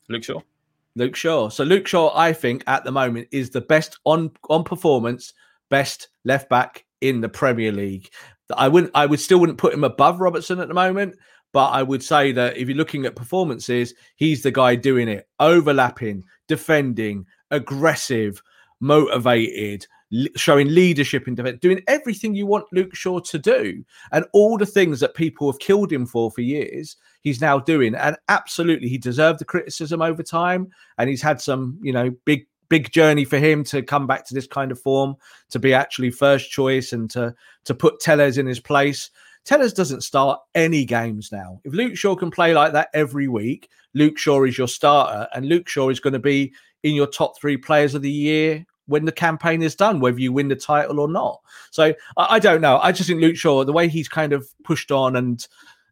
[0.08, 0.40] Luke Shaw.
[0.96, 1.48] Luke Shaw.
[1.50, 5.32] So Luke Shaw, I think, at the moment is the best on on performance,
[5.70, 8.08] best left back in the Premier League.
[8.56, 11.16] I wouldn't, I would still wouldn't put him above Robertson at the moment,
[11.52, 15.28] but I would say that if you're looking at performances, he's the guy doing it,
[15.40, 18.40] overlapping, defending, aggressive,
[18.80, 19.86] motivated,
[20.36, 24.66] showing leadership in defense, doing everything you want Luke Shaw to do, and all the
[24.66, 27.96] things that people have killed him for for years, he's now doing.
[27.96, 32.46] And absolutely, he deserved the criticism over time, and he's had some, you know, big
[32.68, 35.16] big journey for him to come back to this kind of form,
[35.50, 37.34] to be actually first choice, and to
[37.64, 39.10] to put Telles in his place.
[39.44, 41.60] Telles doesn't start any games now.
[41.64, 45.48] If Luke Shaw can play like that every week, Luke Shaw is your starter, and
[45.48, 46.52] Luke Shaw is going to be
[46.84, 50.32] in your top three players of the year when the campaign is done, whether you
[50.32, 51.40] win the title or not.
[51.72, 52.78] So I, I, don't know.
[52.78, 55.44] I just think Luke Shaw, the way he's kind of pushed on and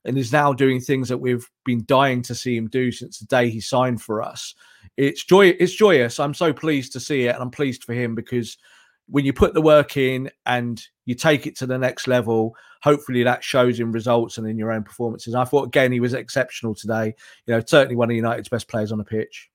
[0.04, 3.26] and is now doing things that we've been dying to see him do since the
[3.26, 4.54] day he signed for us.
[4.96, 5.48] It's joy.
[5.48, 6.20] It's joyous.
[6.20, 8.58] I'm so pleased to see it, and I'm pleased for him because
[9.06, 13.22] when you put the work in and you take it to the next level, hopefully
[13.22, 15.34] that shows in results and in your own performances.
[15.34, 17.14] I thought again he was exceptional today.
[17.46, 19.50] You know, certainly one of United's best players on the pitch.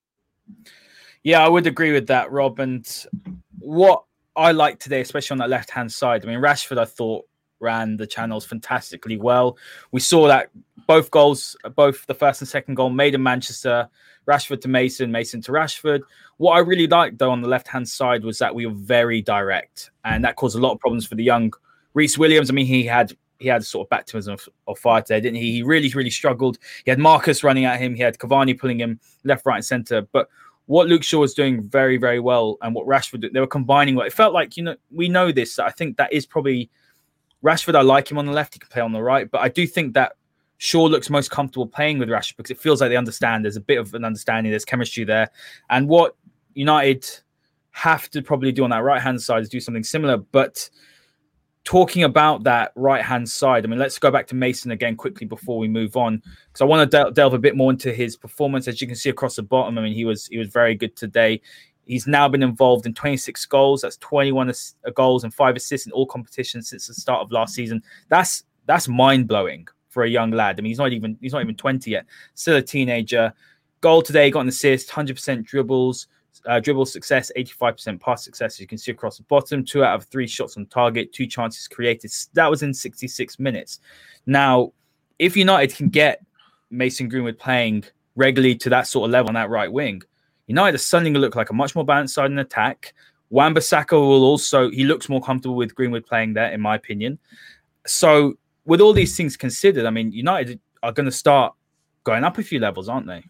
[1.24, 2.60] Yeah, I would agree with that, Rob.
[2.60, 2.88] And
[3.60, 4.04] what
[4.36, 7.26] I like today, especially on that left hand side, I mean, Rashford, I thought
[7.60, 9.58] ran the channels fantastically well.
[9.92, 10.50] We saw that
[10.88, 13.90] both goals, both the first and second goal, made in Manchester.
[14.28, 16.02] Rashford to Mason, Mason to Rashford.
[16.38, 19.22] What I really liked though on the left hand side was that we were very
[19.22, 21.52] direct, and that caused a lot of problems for the young
[21.94, 22.50] Rhys Williams.
[22.50, 25.54] I mean, he had he had sort of baptism of, of fire today, didn't he?
[25.54, 26.60] He really, really struggled.
[26.84, 27.96] He had Marcus running at him.
[27.96, 30.02] He had Cavani pulling him left, right, and centre.
[30.02, 30.28] But
[30.68, 34.06] what Luke Shaw was doing very, very well, and what Rashford they were combining well.
[34.06, 35.58] It felt like you know we know this.
[35.58, 36.70] I think that is probably
[37.44, 37.76] Rashford.
[37.76, 38.54] I like him on the left.
[38.54, 40.14] He can play on the right, but I do think that
[40.58, 43.46] Shaw looks most comfortable playing with Rashford because it feels like they understand.
[43.46, 44.52] There's a bit of an understanding.
[44.52, 45.30] There's chemistry there,
[45.70, 46.16] and what
[46.54, 47.10] United
[47.72, 50.70] have to probably do on that right hand side is do something similar, but
[51.64, 55.28] talking about that right hand side, I mean, let's go back to Mason again quickly
[55.28, 58.18] before we move on, because I want to del- delve a bit more into his
[58.18, 58.68] performance.
[58.68, 60.96] As you can see across the bottom, I mean, he was he was very good
[60.96, 61.42] today.
[61.90, 63.82] He's now been involved in 26 goals.
[63.82, 64.54] That's 21 uh,
[64.94, 67.84] goals and five assists in all competitions since the start of last season.
[68.08, 70.58] That's that's mind blowing for a young lad.
[70.58, 72.06] I mean, he's not even he's not even 20 yet.
[72.36, 73.34] Still a teenager.
[73.82, 76.08] Goal today, got an assist, 100% dribbles
[76.46, 78.56] uh, dribble success, 85% pass success.
[78.56, 81.28] As you can see across the bottom, two out of three shots on target, two
[81.28, 82.12] chances created.
[82.34, 83.80] That was in 66 minutes.
[84.26, 84.74] Now,
[85.18, 86.24] if United can get
[86.70, 87.84] Mason Greenwood playing
[88.16, 90.02] regularly to that sort of level on that right wing,
[90.50, 92.96] United are suddenly going to look like a much more balanced side in attack.
[93.30, 97.20] Wan-Bissaka will also, he looks more comfortable with Greenwood playing there, in my opinion.
[97.86, 98.34] So,
[98.66, 101.54] with all these things considered, I mean, United are going to start
[102.04, 103.24] going up a few levels, aren't they?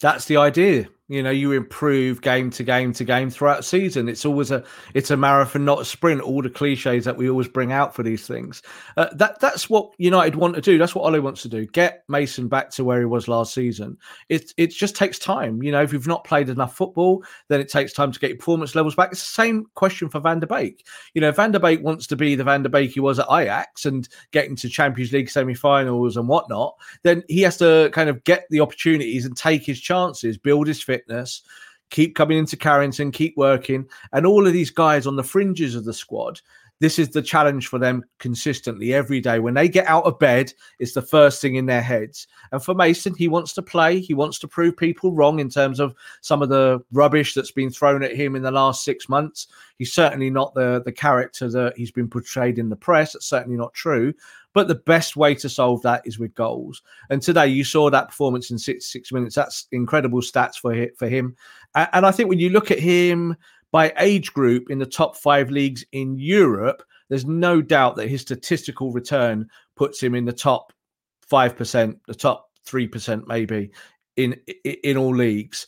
[0.00, 0.88] That's the idea.
[1.08, 4.08] You know, you improve game to game to game throughout season.
[4.08, 6.20] It's always a it's a marathon, not a sprint.
[6.20, 8.60] All the cliches that we always bring out for these things.
[8.96, 10.78] Uh, that that's what United want to do.
[10.78, 11.64] That's what Ole wants to do.
[11.66, 13.96] Get Mason back to where he was last season.
[14.28, 15.62] It it just takes time.
[15.62, 18.38] You know, if you've not played enough football, then it takes time to get your
[18.38, 19.12] performance levels back.
[19.12, 20.84] It's the same question for Van der Beek.
[21.14, 23.30] You know, Van der Beek wants to be the Van der Beek he was at
[23.30, 26.74] Ajax and getting to Champions League semi-finals and whatnot.
[27.04, 30.82] Then he has to kind of get the opportunities and take his chances, build his
[30.96, 31.42] fitness,
[31.90, 33.86] keep coming into Carrington, keep working.
[34.12, 36.40] And all of these guys on the fringes of the squad,
[36.78, 39.38] this is the challenge for them consistently every day.
[39.38, 42.26] When they get out of bed, it's the first thing in their heads.
[42.52, 43.98] And for Mason, he wants to play.
[43.98, 47.70] He wants to prove people wrong in terms of some of the rubbish that's been
[47.70, 49.46] thrown at him in the last six months.
[49.78, 53.14] He's certainly not the, the character that he's been portrayed in the press.
[53.14, 54.12] That's certainly not true.
[54.56, 56.80] But the best way to solve that is with goals.
[57.10, 59.34] And today you saw that performance in six six minutes.
[59.34, 61.36] That's incredible stats for for him.
[61.74, 63.36] And I think when you look at him
[63.70, 68.22] by age group in the top five leagues in Europe, there's no doubt that his
[68.22, 70.72] statistical return puts him in the top
[71.20, 73.70] five percent, the top three percent, maybe
[74.16, 75.66] in in all leagues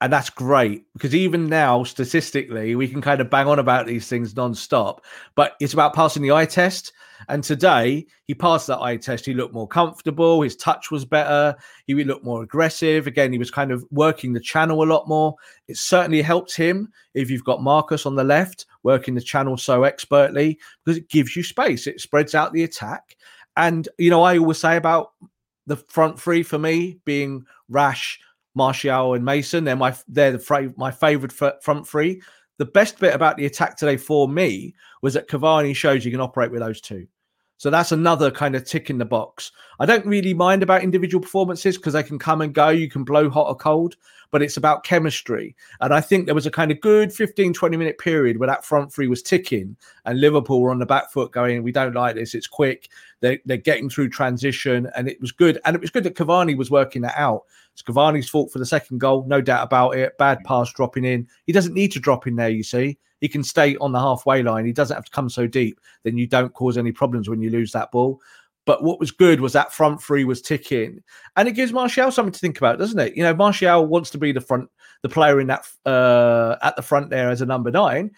[0.00, 4.06] and that's great because even now statistically we can kind of bang on about these
[4.08, 6.92] things non-stop but it's about passing the eye test.
[7.28, 11.56] And today he passed that eye test he looked more comfortable his touch was better
[11.86, 13.08] he looked more aggressive.
[13.08, 15.34] Again he was kind of working the channel a lot more.
[15.66, 19.82] It certainly helps him if you've got marcus on the left working the channel so
[19.82, 23.16] expertly because it gives you space it spreads out the attack.
[23.56, 25.10] And you know i always say about
[25.66, 28.20] the front three for me being rash
[28.54, 29.64] Martial and Mason.
[29.64, 32.22] They're my they're the my favorite front three.
[32.58, 36.20] The best bit about the attack today for me was that Cavani shows you can
[36.20, 37.06] operate with those two.
[37.58, 39.50] So that's another kind of tick in the box.
[39.80, 42.68] I don't really mind about individual performances because they can come and go.
[42.68, 43.96] You can blow hot or cold,
[44.30, 45.56] but it's about chemistry.
[45.80, 48.64] And I think there was a kind of good 15, 20 minute period where that
[48.64, 52.14] front three was ticking and Liverpool were on the back foot going, we don't like
[52.14, 52.36] this.
[52.36, 52.90] It's quick.
[53.20, 54.88] They're, they're getting through transition.
[54.94, 55.58] And it was good.
[55.64, 57.42] And it was good that Cavani was working that out.
[57.72, 60.16] It's Cavani's fault for the second goal, no doubt about it.
[60.16, 61.26] Bad pass dropping in.
[61.44, 62.98] He doesn't need to drop in there, you see.
[63.20, 64.64] He can stay on the halfway line.
[64.64, 65.80] He doesn't have to come so deep.
[66.04, 68.20] Then you don't cause any problems when you lose that ball.
[68.64, 71.02] But what was good was that front three was ticking,
[71.36, 73.16] and it gives Martial something to think about, doesn't it?
[73.16, 74.68] You know, Martial wants to be the front,
[75.02, 78.10] the player in that uh, at the front there as a number nine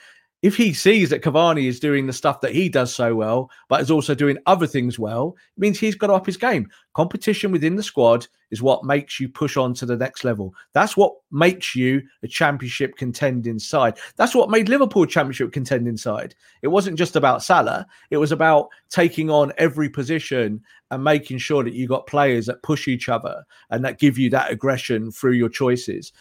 [0.42, 3.80] if he sees that Cavani is doing the stuff that he does so well, but
[3.80, 6.68] is also doing other things well, it means he's got to up his game.
[6.94, 10.54] Competition within the squad is what makes you push on to the next level.
[10.72, 13.98] That's what makes you a championship contending side.
[14.16, 16.34] That's what made Liverpool championship contending side.
[16.62, 21.62] It wasn't just about Salah, it was about taking on every position and making sure
[21.62, 25.32] that you got players that push each other and that give you that aggression through
[25.32, 26.12] your choices.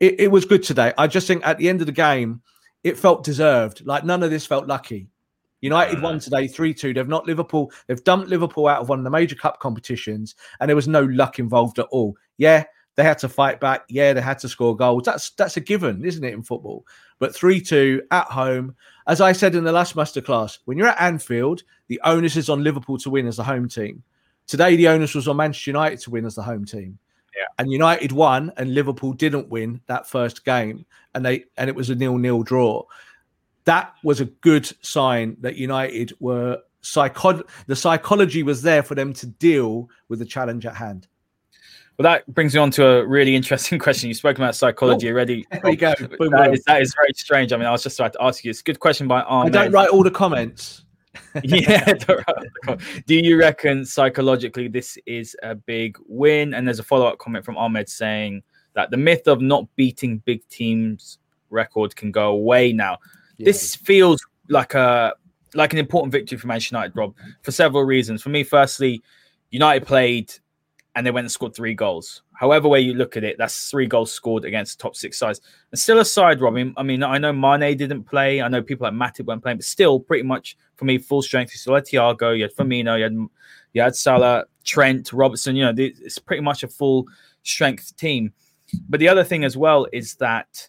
[0.00, 0.92] It, it was good today.
[0.98, 2.42] I just think at the end of the game,
[2.84, 3.84] it felt deserved.
[3.84, 5.08] Like none of this felt lucky.
[5.62, 6.92] United won today 3 2.
[6.92, 10.68] They've not Liverpool, they've dumped Liverpool out of one of the major cup competitions, and
[10.68, 12.14] there was no luck involved at all.
[12.36, 12.64] Yeah,
[12.96, 13.84] they had to fight back.
[13.88, 15.04] Yeah, they had to score goals.
[15.04, 16.84] That's that's a given, isn't it, in football?
[17.18, 18.76] But 3 2 at home.
[19.06, 22.62] As I said in the last masterclass, when you're at Anfield, the onus is on
[22.62, 24.02] Liverpool to win as the home team.
[24.46, 26.98] Today, the onus was on Manchester United to win as the home team.
[27.36, 27.46] Yeah.
[27.58, 31.90] And United won, and Liverpool didn't win that first game, and they and it was
[31.90, 32.82] a nil-nil draw.
[33.64, 37.42] That was a good sign that United were psycho.
[37.66, 41.08] The psychology was there for them to deal with the challenge at hand.
[41.98, 44.08] Well, that brings me on to a really interesting question.
[44.08, 45.46] You spoke about psychology oh, already.
[45.52, 45.94] There we go.
[45.94, 47.52] That is, that is very strange.
[47.52, 48.50] I mean, I was just about to ask you.
[48.50, 49.54] It's a good question by Ahmed.
[49.54, 50.83] I don't write all the comments.
[51.42, 51.92] Yeah.
[53.06, 56.54] Do you reckon psychologically this is a big win?
[56.54, 58.42] And there's a follow up comment from Ahmed saying
[58.74, 61.18] that the myth of not beating big teams
[61.50, 62.98] record can go away now.
[63.36, 63.46] Yeah.
[63.46, 65.14] This feels like a
[65.54, 68.22] like an important victory for Manchester United, Rob, for several reasons.
[68.22, 69.02] For me, firstly,
[69.50, 70.32] United played
[70.96, 72.22] and they went and scored three goals.
[72.34, 75.40] However way you look at it, that's three goals scored against top six sides.
[75.70, 78.42] And still aside, Robin, I mean, I know Mane didn't play.
[78.42, 81.52] I know people like Matip weren't playing, but still pretty much for me, full strength.
[81.52, 83.12] You still had Thiago, you had Firmino, you had,
[83.72, 85.56] you had Salah, Trent, Robertson.
[85.56, 87.06] You know, it's pretty much a full
[87.42, 88.32] strength team.
[88.88, 90.68] But the other thing as well is that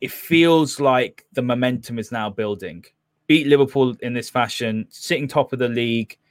[0.00, 2.84] it feels like the momentum is now building.
[3.26, 6.16] Beat Liverpool in this fashion, sitting top of the league–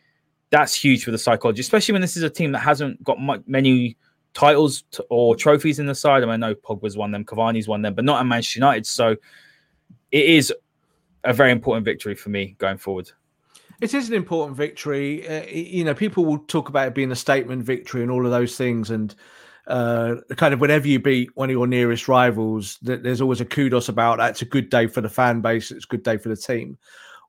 [0.50, 3.42] that's huge for the psychology, especially when this is a team that hasn't got much,
[3.46, 3.96] many
[4.34, 6.24] titles to, or trophies in the side.
[6.24, 8.86] I, mean, I know Pogba's won them, Cavani's won them, but not at Manchester United.
[8.86, 9.16] So
[10.12, 10.54] it is
[11.24, 13.12] a very important victory for me going forward.
[13.82, 15.28] It is an important victory.
[15.28, 18.32] Uh, you know, people will talk about it being a statement victory and all of
[18.32, 19.16] those things, and
[19.68, 23.46] uh, kind of whenever you beat one of your nearest rivals, that there's always a
[23.46, 24.32] kudos about that.
[24.32, 25.72] It's a good day for the fan base.
[25.72, 26.78] It's a good day for the team.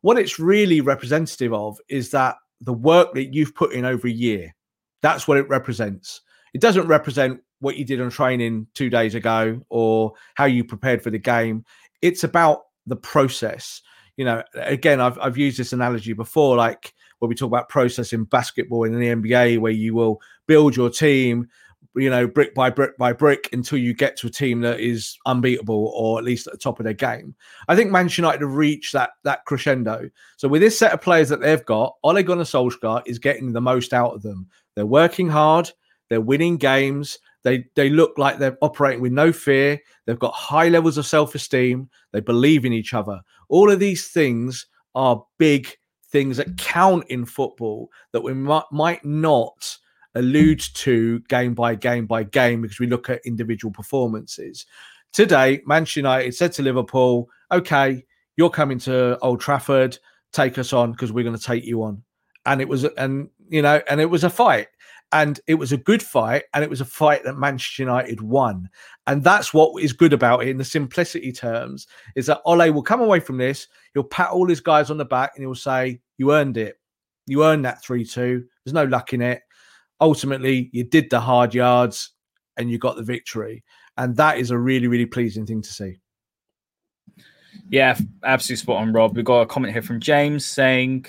[0.00, 4.12] What it's really representative of is that the work that you've put in over a
[4.12, 4.54] year.
[5.02, 6.22] That's what it represents.
[6.54, 11.02] It doesn't represent what you did on training two days ago or how you prepared
[11.02, 11.64] for the game.
[12.02, 13.82] It's about the process.
[14.16, 18.12] You know, again, I've I've used this analogy before, like when we talk about process
[18.12, 21.48] in basketball in the NBA, where you will build your team,
[21.94, 25.16] you know, brick by brick by brick until you get to a team that is
[25.26, 27.34] unbeatable or at least at the top of their game.
[27.68, 30.10] I think Manchester United have reached that that crescendo.
[30.36, 33.60] So with this set of players that they've got, Ole Gunnar Solskjaer is getting the
[33.60, 34.48] most out of them.
[34.74, 35.70] They're working hard,
[36.10, 39.80] they're winning games, they they look like they're operating with no fear.
[40.04, 41.88] They've got high levels of self-esteem.
[42.12, 43.20] They believe in each other.
[43.48, 45.68] All of these things are big
[46.08, 49.76] things that count in football that we might, might not
[50.16, 54.66] allude to game by game by game because we look at individual performances.
[55.12, 58.04] Today, Manchester United said to Liverpool, "Okay,
[58.36, 59.98] you're coming to Old Trafford.
[60.32, 62.02] Take us on because we're going to take you on."
[62.46, 64.68] And it was, and you know, and it was a fight
[65.12, 68.68] and it was a good fight and it was a fight that manchester united won.
[69.06, 72.82] And that's what is good about it in the simplicity terms is that ole will
[72.82, 76.00] come away from this he'll pat all his guys on the back and he'll say
[76.18, 76.78] you earned it.
[77.26, 79.42] You earned that 3-2 there's no luck in it.
[80.00, 82.12] Ultimately you did the hard yards
[82.56, 83.64] and you got the victory.
[83.96, 85.98] And that is a really really pleasing thing to see.
[87.68, 89.16] Yeah absolutely spot on rob.
[89.16, 91.06] We've got a comment here from james saying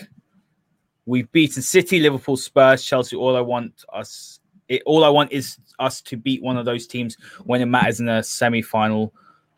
[1.05, 3.15] We've beaten City, Liverpool, Spurs, Chelsea.
[3.15, 6.87] All I want us, it, all I want is us to beat one of those
[6.87, 9.13] teams when it matters in a semi-final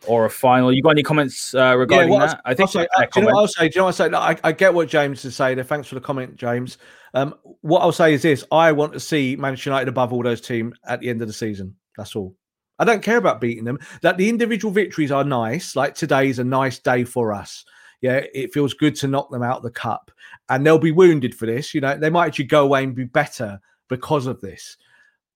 [0.08, 0.72] or a final.
[0.74, 2.42] You got any comments uh, regarding yeah, that?
[2.46, 2.70] I think.
[2.70, 3.70] Say, uh, do you know what I'll say?
[3.70, 4.16] Do you know what I'll say?
[4.44, 5.62] I, I get what James is saying.
[5.64, 6.78] Thanks for the comment, James.
[7.14, 10.42] Um, what I'll say is this: I want to see Manchester United above all those
[10.42, 11.76] teams at the end of the season.
[11.98, 12.36] That's all.
[12.80, 13.80] I don't care about beating them.
[14.02, 15.76] That the individual victories are nice.
[15.76, 17.66] Like today is a nice day for us.
[18.02, 20.12] Yeah, it feels good to knock them out of the cup
[20.54, 21.74] and they'll be wounded for this.
[21.74, 24.78] You know, they might actually go away and be better because of this.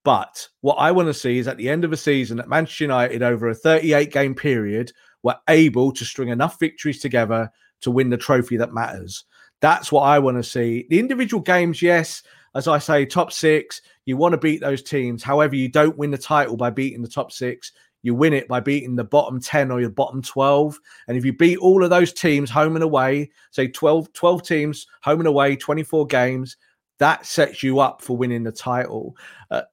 [0.04, 2.84] But what I want to see is at the end of a season that Manchester
[2.84, 4.92] United, over a 38 game period,
[5.24, 7.50] were able to string enough victories together
[7.82, 9.26] to win the trophy that matters.
[9.60, 10.86] That's what I want to see.
[10.92, 12.22] The individual games, yes,
[12.54, 15.24] as I say, top six, you want to beat those teams.
[15.24, 17.72] However, you don't win the title by beating the top six.
[18.04, 20.80] You win it by beating the bottom 10 or your bottom 12.
[21.08, 24.88] And if you beat all of those teams home and away, say 12, 12 teams
[25.02, 26.58] home and away, 24 games,
[27.00, 29.16] that sets you up for winning the title.
[29.52, 29.64] Uh,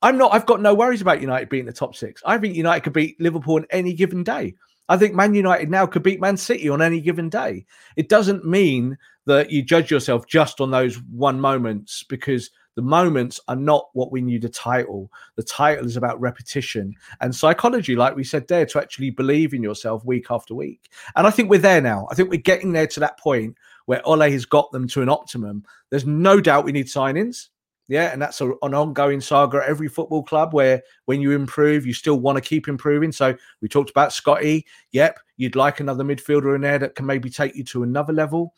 [0.00, 2.22] I'm not, I've got no worries about United beating the top six.
[2.26, 4.54] I think United could beat Liverpool on any given day.
[4.88, 7.66] I think Man United now could beat Man City on any given day.
[7.96, 13.40] It doesn't mean that you judge yourself just on those one moments because the moments
[13.48, 15.10] are not what we you the title.
[15.36, 19.62] The title is about repetition and psychology, like we said there, to actually believe in
[19.62, 20.90] yourself week after week.
[21.16, 22.08] And I think we're there now.
[22.10, 23.56] I think we're getting there to that point
[23.86, 25.64] where Ole has got them to an optimum.
[25.90, 27.48] There's no doubt we need signings.
[27.88, 31.92] Yeah, and that's an ongoing saga at every football club where when you improve, you
[31.92, 33.12] still want to keep improving.
[33.12, 34.64] So we talked about Scotty.
[34.92, 38.54] Yep, you'd like another midfielder in there that can maybe take you to another level.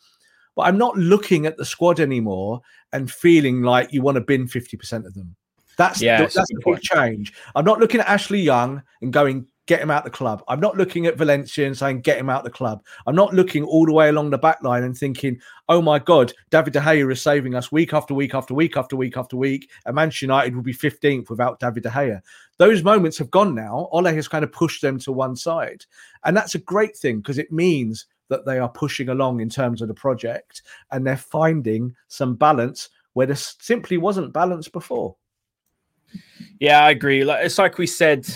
[0.55, 2.61] But I'm not looking at the squad anymore
[2.93, 5.35] and feeling like you want to bin 50% of them.
[5.77, 7.33] That's yeah, the, that's a big change.
[7.53, 10.43] I'm not looking at Ashley Young and going, get him out the club.
[10.47, 12.83] I'm not looking at Valencia and saying, get him out the club.
[13.07, 15.39] I'm not looking all the way along the back line and thinking,
[15.69, 18.95] oh my God, David De Gea is saving us week after week after week after
[18.95, 19.69] week after week.
[19.85, 22.21] And Manchester United will be 15th without David De Gea.
[22.57, 23.89] Those moments have gone now.
[23.91, 25.85] Ole has kind of pushed them to one side.
[26.23, 29.81] And that's a great thing because it means that they are pushing along in terms
[29.81, 35.15] of the project and they're finding some balance where there simply wasn't balance before.
[36.59, 37.23] Yeah, I agree.
[37.23, 38.27] Like it's like we said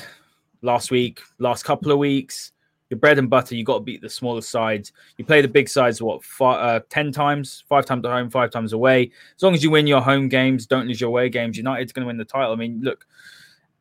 [0.61, 2.51] last week, last couple of weeks.
[2.89, 4.93] Your bread and butter, you got to beat the smaller sides.
[5.17, 8.49] You play the big sides, what, five, uh, 10 times, five times at home, five
[8.49, 9.11] times away.
[9.35, 12.01] As long as you win your home games, don't lose your away games, United's going
[12.01, 12.51] to win the title.
[12.51, 13.05] I mean, look,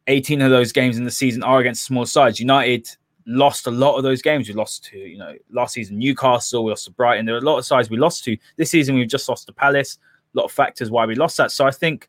[0.09, 2.39] 18 of those games in the season are against small sides.
[2.39, 2.87] United
[3.29, 4.49] lost a lot of those games.
[4.49, 7.27] We lost to, you know, last season Newcastle, we lost to Brighton.
[7.27, 8.37] There are a lot of sides we lost to.
[8.57, 9.99] This season we've just lost to Palace.
[10.35, 11.53] A lot of factors why we lost that.
[11.53, 12.09] So I think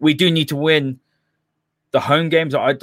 [0.00, 0.98] we do need to win
[1.92, 2.54] the home games.
[2.54, 2.74] I,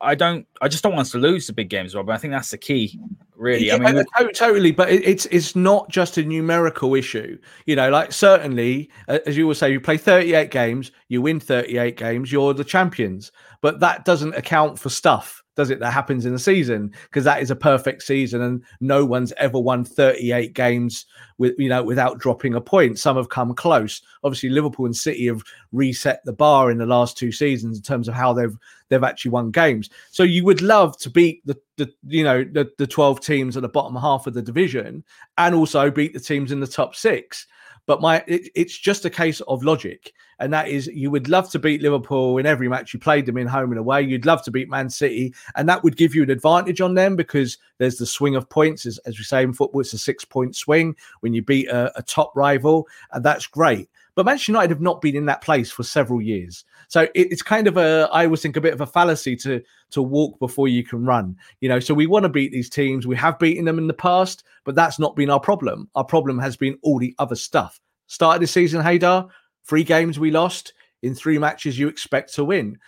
[0.00, 0.46] I don't.
[0.60, 2.10] I just don't want us to lose the big games, Rob.
[2.10, 2.98] I think that's the key,
[3.36, 3.66] really.
[3.66, 4.72] Yeah, I mean, uh, totally.
[4.72, 7.38] But it's it's not just a numerical issue.
[7.66, 11.38] You know, like certainly, uh, as you will say, you play 38 games, you win
[11.38, 13.30] 38 games, you're the champions.
[13.60, 17.42] But that doesn't account for stuff does it, that happens in the season because that
[17.42, 21.06] is a perfect season and no one's ever won 38 games
[21.38, 22.98] with you know without dropping a point.
[22.98, 24.02] Some have come close.
[24.22, 25.42] Obviously, Liverpool and City have
[25.72, 28.56] reset the bar in the last two seasons in terms of how they've
[28.88, 29.90] they've actually won games.
[30.10, 33.62] So you would love to beat the, the you know the, the 12 teams at
[33.62, 35.04] the bottom half of the division
[35.38, 37.46] and also beat the teams in the top six.
[37.86, 41.50] But my it, it's just a case of logic, and that is you would love
[41.50, 44.02] to beat Liverpool in every match you played them in home and away.
[44.02, 47.16] You'd love to beat Man City, and that would give you an advantage on them
[47.16, 50.24] because there's the swing of points, as, as we say in football, it's a six
[50.24, 53.88] point swing when you beat a, a top rival, and that's great.
[54.20, 56.66] But Manchester United have not been in that place for several years.
[56.88, 59.62] So it, it's kind of a, I always think, a bit of a fallacy to
[59.92, 61.38] to walk before you can run.
[61.62, 63.06] You know, so we want to beat these teams.
[63.06, 65.88] We have beaten them in the past, but that's not been our problem.
[65.94, 67.80] Our problem has been all the other stuff.
[68.08, 69.26] Started the season, Haider,
[69.64, 70.74] three games we lost.
[71.00, 72.78] In three matches, you expect to win.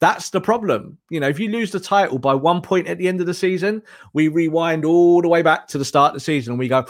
[0.00, 0.96] That's the problem.
[1.10, 3.34] You know, if you lose the title by one point at the end of the
[3.34, 3.82] season,
[4.14, 6.86] we rewind all the way back to the start of the season and we go,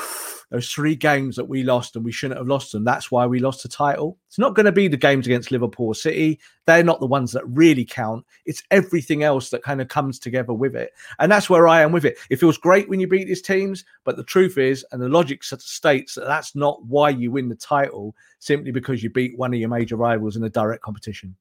[0.51, 2.85] those three games that we lost and we shouldn't have lost them.
[2.85, 4.17] That's why we lost the title.
[4.29, 6.39] It's not going to be the games against Liverpool City.
[6.67, 8.25] They're not the ones that really count.
[8.47, 10.93] It's everything else that kind of comes together with it.
[11.19, 12.17] And that's where I am with it.
[12.31, 15.43] It feels great when you beat these teams, but the truth is, and the logic
[15.43, 19.59] states that that's not why you win the title simply because you beat one of
[19.59, 21.35] your major rivals in a direct competition.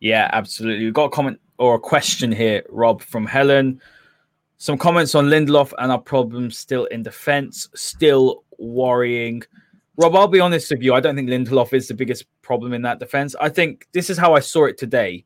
[0.00, 0.84] Yeah, absolutely.
[0.84, 3.80] We've got a comment or a question here, Rob, from Helen.
[4.58, 9.42] Some comments on Lindelof and our problems still in defense, still worrying.
[9.96, 10.94] Rob, I'll be honest with you.
[10.94, 13.34] I don't think Lindelof is the biggest problem in that defense.
[13.40, 15.24] I think this is how I saw it today.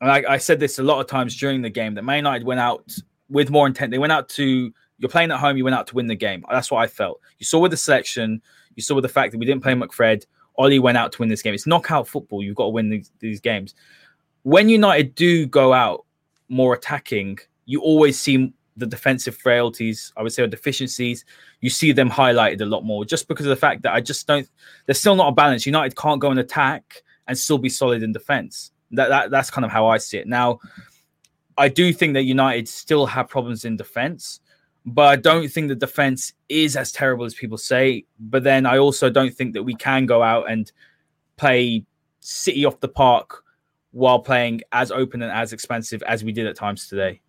[0.00, 2.46] And I, I said this a lot of times during the game that Man United
[2.46, 2.96] went out
[3.28, 3.90] with more intent.
[3.90, 6.44] They went out to, you're playing at home, you went out to win the game.
[6.50, 7.20] That's what I felt.
[7.38, 8.40] You saw with the selection,
[8.76, 10.24] you saw with the fact that we didn't play McFred.
[10.60, 11.54] Ole went out to win this game.
[11.54, 12.42] It's knockout football.
[12.42, 13.74] You've got to win these, these games.
[14.42, 16.04] When United do go out
[16.48, 21.24] more attacking, you always see the defensive frailties, I would say, or deficiencies.
[21.60, 24.26] You see them highlighted a lot more just because of the fact that I just
[24.26, 24.48] don't,
[24.86, 25.66] there's still not a balance.
[25.66, 28.72] United can't go and attack and still be solid in defense.
[28.90, 30.26] That, that That's kind of how I see it.
[30.26, 30.60] Now,
[31.56, 34.40] I do think that United still have problems in defense
[34.86, 38.04] but I don't think the defense is as terrible as people say.
[38.18, 40.70] But then I also don't think that we can go out and
[41.36, 41.84] play
[42.20, 43.42] City off the park
[43.92, 47.20] while playing as open and as expansive as we did at times today.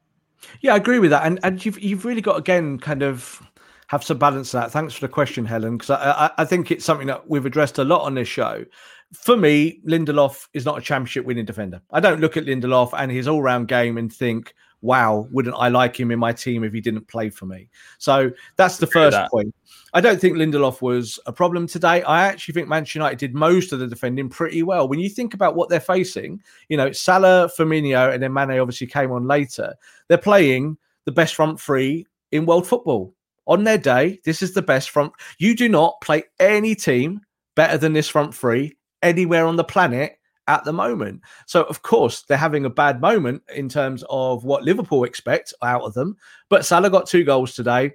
[0.62, 3.42] Yeah, I agree with that, and and you've you've really got again kind of
[3.88, 4.72] have some balance to that.
[4.72, 7.84] Thanks for the question, Helen, because I, I think it's something that we've addressed a
[7.84, 8.66] lot on this show.
[9.14, 11.82] For me, Lindelof is not a championship winning defender.
[11.92, 15.70] I don't look at Lindelof and his all round game and think, wow, wouldn't I
[15.70, 17.70] like him in my team if he didn't play for me?
[17.98, 19.54] So that's the first point.
[19.94, 22.02] I don't think Lindelof was a problem today.
[22.04, 24.88] I actually think Manchester United did most of the defending pretty well.
[24.88, 28.88] When you think about what they're facing, you know, Salah, Firmino, and then Mane obviously
[28.88, 29.74] came on later.
[30.08, 33.14] They're playing the best front three in world football.
[33.48, 35.14] On their day, this is the best front.
[35.38, 37.22] You do not play any team
[37.56, 40.18] better than this front three anywhere on the planet
[40.48, 41.22] at the moment.
[41.46, 45.84] So, of course, they're having a bad moment in terms of what Liverpool expect out
[45.84, 46.18] of them.
[46.50, 47.92] But Salah got two goals today.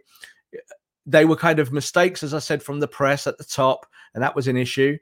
[1.05, 4.22] They were kind of mistakes, as I said, from the press at the top, and
[4.22, 4.99] that was an issue.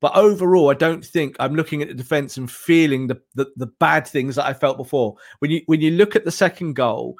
[0.00, 3.66] But overall, I don't think I'm looking at the defense and feeling the, the, the
[3.66, 5.14] bad things that I felt before.
[5.38, 7.16] When you when you look at the second goal,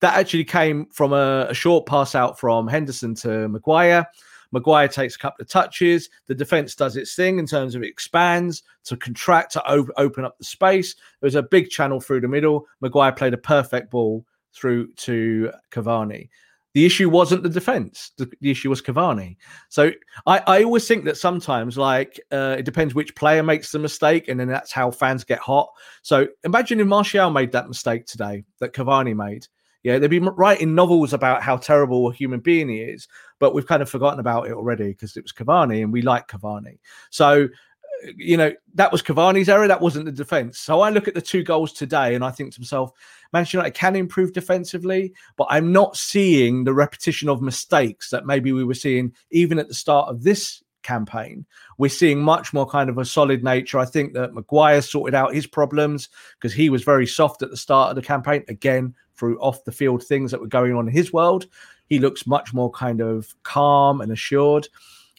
[0.00, 4.06] that actually came from a, a short pass out from Henderson to Maguire.
[4.54, 6.08] Maguire takes a couple of touches.
[6.26, 10.24] The defense does its thing in terms of it expands to contract to op- open
[10.24, 10.94] up the space.
[11.20, 12.64] There's a big channel through the middle.
[12.80, 16.28] Maguire played a perfect ball through to Cavani.
[16.72, 18.12] The issue wasn't the defense.
[18.16, 19.36] The, the issue was Cavani.
[19.70, 19.90] So
[20.26, 24.28] I, I, always think that sometimes, like, uh, it depends which player makes the mistake,
[24.28, 25.68] and then that's how fans get hot.
[26.02, 29.46] So imagine if Martial made that mistake today that Cavani made.
[29.84, 33.06] Yeah, they've been writing novels about how terrible a human being he is,
[33.38, 36.26] but we've kind of forgotten about it already because it was Cavani and we like
[36.26, 36.78] Cavani.
[37.10, 39.68] So, uh, you know, that was Cavani's error.
[39.68, 40.58] That wasn't the defense.
[40.58, 42.92] So I look at the two goals today and I think to myself,
[43.34, 48.52] Manchester United can improve defensively, but I'm not seeing the repetition of mistakes that maybe
[48.52, 51.44] we were seeing even at the start of this campaign.
[51.78, 53.80] We're seeing much more kind of a solid nature.
[53.80, 56.08] I think that Maguire sorted out his problems
[56.38, 58.44] because he was very soft at the start of the campaign.
[58.46, 61.46] Again, through off the field things that were going on in his world.
[61.86, 64.68] He looks much more kind of calm and assured.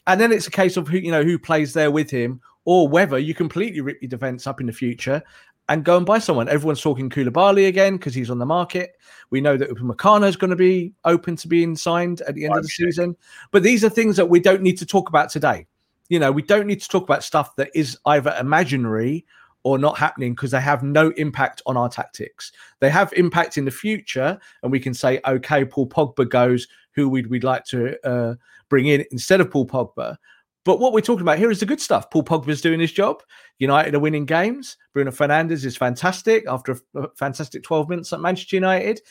[0.07, 2.87] And then it's a case of who you know who plays there with him, or
[2.87, 5.21] whether you completely rip your defense up in the future
[5.69, 6.47] and go and buy someone.
[6.47, 8.97] Everyone's talking Koulibaly again because he's on the market.
[9.31, 12.55] We know that Upamecano is going to be open to being signed at the end
[12.55, 13.15] of the season.
[13.51, 15.65] But these are things that we don't need to talk about today.
[16.09, 19.25] You know, we don't need to talk about stuff that is either imaginary
[19.63, 22.51] or not happening because they have no impact on our tactics.
[22.79, 27.09] They have impact in the future, and we can say, okay, Paul Pogba goes, who
[27.09, 28.35] we'd, we'd like to uh,
[28.69, 30.17] bring in instead of Paul Pogba.
[30.65, 32.11] But what we're talking about here is the good stuff.
[32.11, 33.23] Paul Pogba's doing his job.
[33.59, 34.77] United are winning games.
[34.93, 39.01] Bruno Fernandes is fantastic after a fantastic 12 minutes at Manchester United.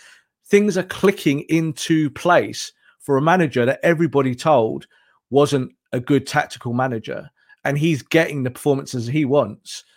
[0.46, 4.86] Things are clicking into place for a manager that everybody told
[5.30, 7.30] wasn't a good tactical manager.
[7.64, 9.84] And he's getting the performances he wants.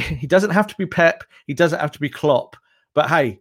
[0.00, 1.24] He doesn't have to be Pep.
[1.48, 2.56] He doesn't have to be Klopp.
[2.94, 3.40] But hey,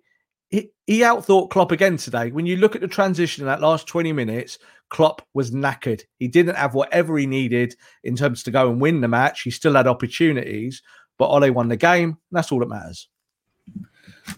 [0.49, 2.31] he, he outthought Klopp again today.
[2.31, 4.57] When you look at the transition in that last 20 minutes,
[4.89, 6.03] Klopp was knackered.
[6.17, 9.41] He didn't have whatever he needed in terms to go and win the match.
[9.41, 10.81] He still had opportunities,
[11.17, 12.17] but Ole won the game.
[12.31, 13.07] That's all that matters.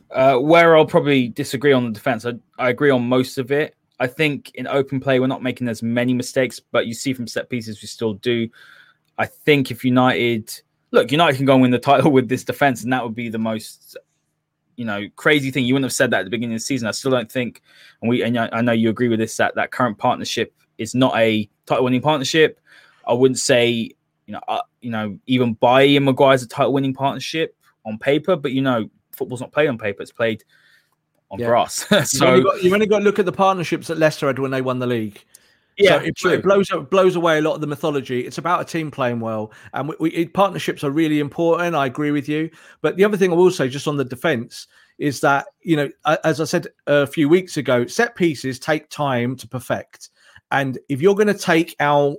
[0.09, 3.75] Uh, where I'll probably disagree on the defense, I, I agree on most of it.
[3.99, 7.27] I think in open play, we're not making as many mistakes, but you see from
[7.27, 8.49] set pieces, we still do.
[9.17, 10.51] I think if United
[10.91, 13.29] look, United can go and win the title with this defense, and that would be
[13.29, 13.97] the most
[14.81, 15.63] you know crazy thing.
[15.63, 16.87] You wouldn't have said that at the beginning of the season.
[16.87, 17.61] I still don't think,
[18.01, 21.15] and we and I know you agree with this that that current partnership is not
[21.15, 22.59] a title winning partnership.
[23.07, 23.91] I wouldn't say
[24.25, 27.55] you know uh, you know even Bailly and Maguire's a title winning partnership
[27.85, 30.43] on paper, but you know football's not played on paper; it's played
[31.29, 31.45] on yeah.
[31.45, 31.85] grass.
[31.85, 34.39] so you've only, got, you've only, got, to look at the partnerships that Leicester had
[34.39, 35.23] when they won the league.
[35.83, 38.21] Yeah, so it, it, blows blows away a lot of the mythology.
[38.21, 41.75] It's about a team playing well, and we, we, partnerships are really important.
[41.75, 42.49] I agree with you.
[42.81, 44.67] But the other thing I will say, just on the defense,
[44.97, 45.89] is that you know,
[46.23, 50.09] as I said a few weeks ago, set pieces take time to perfect,
[50.51, 52.17] and if you're going to take out,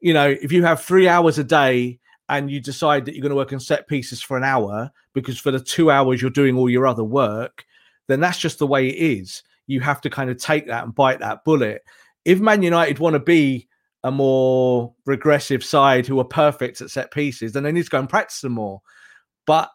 [0.00, 3.30] you know, if you have three hours a day and you decide that you're going
[3.30, 6.56] to work on set pieces for an hour because for the two hours you're doing
[6.56, 7.64] all your other work,
[8.06, 9.42] then that's just the way it is.
[9.66, 11.82] You have to kind of take that and bite that bullet
[12.28, 13.66] if Man United want to be
[14.04, 17.98] a more regressive side who are perfect at set pieces, then they need to go
[17.98, 18.82] and practice them more.
[19.46, 19.70] But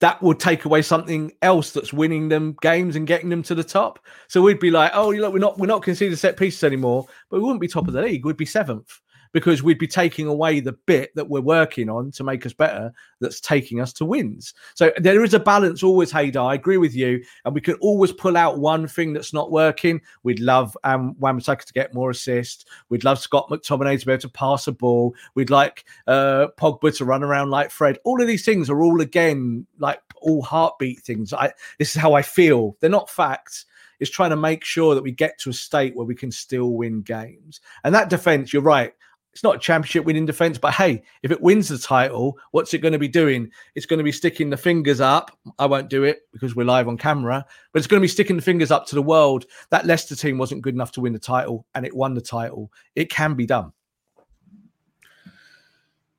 [0.00, 3.62] that would take away something else that's winning them games and getting them to the
[3.62, 3.98] top.
[4.28, 7.36] So we'd be like, oh, look, we're not we're not conceding set pieces anymore, but
[7.36, 8.24] we wouldn't be top of the league.
[8.24, 8.88] We'd be seventh
[9.32, 12.92] because we'd be taking away the bit that we're working on to make us better
[13.20, 14.54] that's taking us to wins.
[14.74, 16.44] So there is a balance always, Haider.
[16.44, 17.24] I agree with you.
[17.44, 20.00] And we can always pull out one thing that's not working.
[20.22, 22.64] We'd love um, wan to get more assists.
[22.88, 25.14] We'd love Scott McTominay to be able to pass a ball.
[25.34, 27.98] We'd like uh, Pogba to run around like Fred.
[28.04, 31.32] All of these things are all, again, like all heartbeat things.
[31.32, 32.76] I, this is how I feel.
[32.80, 33.66] They're not facts
[34.00, 36.70] is trying to make sure that we get to a state where we can still
[36.70, 37.60] win games.
[37.84, 38.94] And that defense, you're right.
[39.32, 42.78] It's not a championship winning defense, but hey, if it wins the title, what's it
[42.78, 43.50] going to be doing?
[43.74, 45.30] It's going to be sticking the fingers up.
[45.58, 48.36] I won't do it because we're live on camera, but it's going to be sticking
[48.36, 49.44] the fingers up to the world.
[49.70, 52.72] That Leicester team wasn't good enough to win the title, and it won the title.
[52.96, 53.72] It can be done.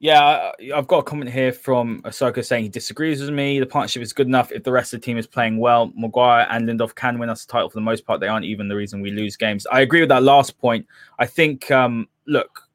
[0.02, 3.60] Yeah, I've got a comment here from Ahsoka saying he disagrees with me.
[3.60, 5.92] The partnership is good enough if the rest of the team is playing well.
[5.94, 8.22] Maguire and Lindelof can win us the title for the most part.
[8.22, 9.68] They aren't even the reason we lose games.
[9.70, 10.88] I agree with that last point.
[11.20, 12.69] I think, um, look,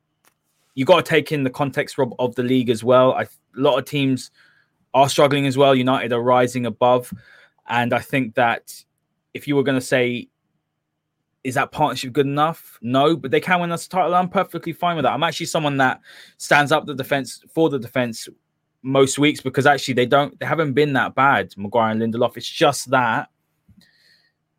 [0.75, 3.13] you got to take in the context of, of the league as well.
[3.13, 4.31] I, a lot of teams
[4.93, 5.75] are struggling as well.
[5.75, 7.13] United are rising above,
[7.69, 8.75] and I think that
[9.33, 10.29] if you were going to say,
[11.43, 12.79] is that partnership good enough?
[12.81, 14.15] No, but they can win us a title.
[14.15, 15.13] I'm perfectly fine with that.
[15.13, 16.01] I'm actually someone that
[16.39, 18.29] stands up the defense for the defense
[18.83, 21.55] most weeks because actually they don't they haven't been that bad.
[21.57, 22.37] Maguire and Lindelof.
[22.37, 23.29] It's just that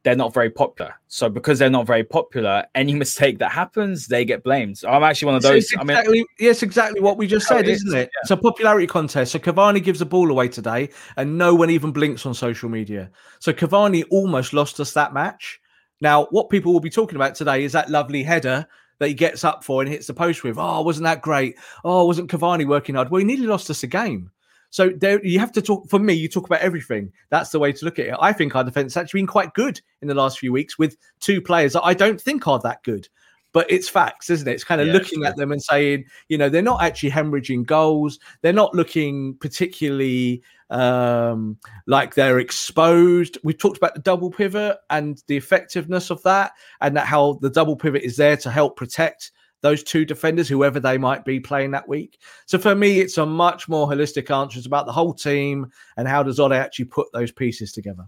[0.05, 0.93] they're not very popular.
[1.07, 4.77] So because they're not very popular, any mistake that happens, they get blamed.
[4.77, 5.71] So I'm actually one of those.
[5.71, 8.11] So exactly, I mean, yes, exactly what we just said, isn't it?
[8.13, 8.19] Yeah.
[8.21, 9.31] It's a popularity contest.
[9.31, 13.09] So Cavani gives the ball away today, and no one even blinks on social media.
[13.39, 15.59] So Cavani almost lost us that match.
[16.01, 18.67] Now, what people will be talking about today is that lovely header
[18.99, 20.57] that he gets up for and hits the post with.
[20.59, 21.55] Oh, wasn't that great?
[21.83, 23.09] Oh, wasn't Cavani working hard?
[23.09, 24.29] Well, he nearly lost us a game.
[24.76, 25.88] So there, you have to talk.
[25.88, 27.13] For me, you talk about everything.
[27.30, 28.15] That's the way to look at it.
[28.19, 30.97] I think our defense has actually been quite good in the last few weeks with
[31.21, 33.07] two players that I don't think are that good.
[33.53, 34.51] But it's facts, isn't it?
[34.51, 37.65] It's kind of yeah, looking at them and saying, you know, they're not actually hemorrhaging
[37.65, 38.19] goals.
[38.41, 41.57] They're not looking particularly um,
[41.88, 43.38] like they're exposed.
[43.45, 46.51] We've talked about the double pivot and the effectiveness of that,
[46.82, 50.79] and that how the double pivot is there to help protect those two defenders, whoever
[50.79, 52.19] they might be playing that week.
[52.45, 54.57] So for me, it's a much more holistic answer.
[54.57, 58.07] It's about the whole team and how does Ole actually put those pieces together.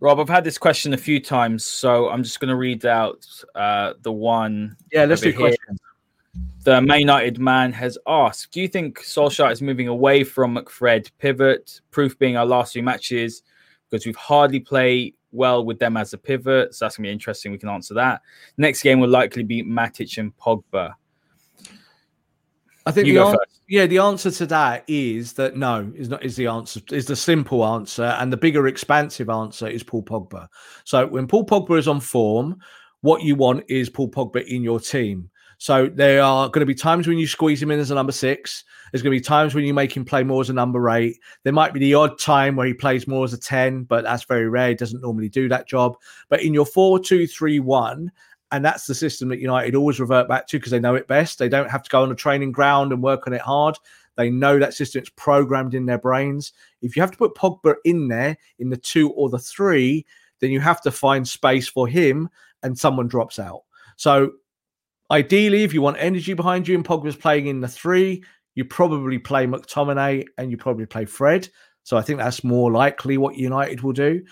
[0.00, 3.26] Rob, I've had this question a few times, so I'm just going to read out
[3.54, 4.76] uh, the one.
[4.92, 5.38] Yeah, let's do here.
[5.38, 5.80] questions.
[6.64, 11.10] The Man United man has asked, do you think Solskjaer is moving away from McFred
[11.18, 11.80] pivot?
[11.90, 13.42] Proof being our last few matches,
[13.88, 16.74] because we've hardly played well with them as a pivot.
[16.74, 17.52] So that's gonna be interesting.
[17.52, 18.22] We can answer that.
[18.56, 20.94] Next game will likely be Matic and Pogba.
[22.86, 26.10] I think You the go an- yeah, the answer to that is that no, is
[26.10, 30.02] not is the answer is the simple answer, and the bigger expansive answer is Paul
[30.02, 30.48] Pogba.
[30.84, 32.58] So when Paul Pogba is on form,
[33.00, 35.30] what you want is Paul Pogba in your team.
[35.58, 38.12] So there are going to be times when you squeeze him in as a number
[38.12, 38.64] six.
[38.90, 41.18] There's going to be times when you make him play more as a number eight.
[41.42, 44.24] There might be the odd time where he plays more as a 10, but that's
[44.24, 44.68] very rare.
[44.68, 45.96] He doesn't normally do that job.
[46.28, 48.12] But in your 4 2 3 1,
[48.52, 51.38] and that's the system that United always revert back to because they know it best.
[51.38, 53.76] They don't have to go on a training ground and work on it hard.
[54.16, 56.52] They know that system, it's programmed in their brains.
[56.80, 60.06] If you have to put Pogba in there in the two or the three,
[60.38, 62.28] then you have to find space for him
[62.62, 63.62] and someone drops out.
[63.96, 64.32] So
[65.10, 68.24] ideally, if you want energy behind you and Pogba's playing in the three,
[68.54, 71.48] you probably play McTominay and you probably play Fred.
[71.82, 74.22] So I think that's more likely what United will do.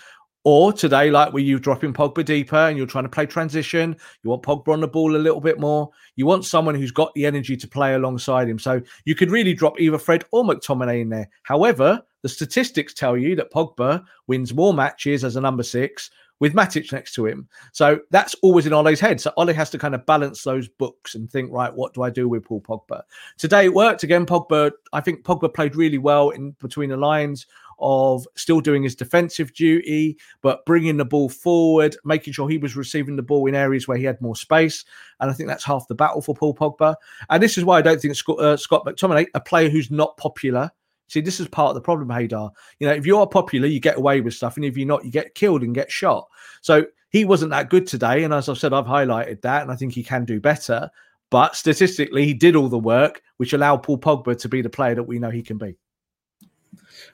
[0.45, 4.29] Or today, like where you're dropping Pogba deeper and you're trying to play transition, you
[4.29, 5.89] want Pogba on the ball a little bit more.
[6.17, 8.59] You want someone who's got the energy to play alongside him.
[8.59, 11.29] So you could really drop either Fred or McTominay in there.
[11.43, 16.09] However, the statistics tell you that Pogba wins more matches as a number six
[16.39, 17.47] with Matic next to him.
[17.71, 19.21] So that's always in Ole's head.
[19.21, 22.09] So Ole has to kind of balance those books and think, right, what do I
[22.09, 23.01] do with Paul Pogba?
[23.37, 24.25] Today it worked again.
[24.25, 27.45] Pogba, I think Pogba played really well in between the lines
[27.79, 32.75] of still doing his defensive duty, but bringing the ball forward, making sure he was
[32.75, 34.85] receiving the ball in areas where he had more space.
[35.19, 36.95] And I think that's half the battle for Paul Pogba.
[37.29, 40.15] And this is why I don't think Scott, uh, Scott McTominay, a player who's not
[40.17, 40.71] popular,
[41.07, 42.49] See, this is part of the problem, Haider.
[42.79, 45.11] You know, if you're popular, you get away with stuff, and if you're not, you
[45.11, 46.27] get killed and get shot.
[46.61, 49.75] So he wasn't that good today, and as I've said, I've highlighted that, and I
[49.75, 50.89] think he can do better.
[51.29, 54.95] But statistically, he did all the work, which allowed Paul Pogba to be the player
[54.95, 55.75] that we know he can be.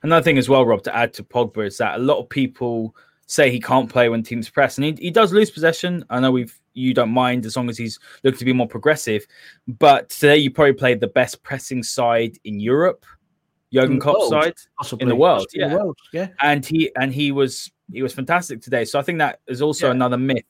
[0.03, 2.95] Another thing as well, Rob, to add to Pogba is that a lot of people
[3.27, 6.03] say he can't play when teams press, and he, he does lose possession.
[6.09, 9.25] I know we've you don't mind as long as he's looking to be more progressive,
[9.67, 13.05] but today you probably played the best pressing side in Europe,
[13.71, 15.67] Jurgen Klopp's side Possibly in the world, in yeah.
[15.69, 16.27] the world, yeah.
[16.41, 18.85] and he and he was he was fantastic today.
[18.85, 19.91] So I think that is also Yeah.
[19.91, 20.45] another myth.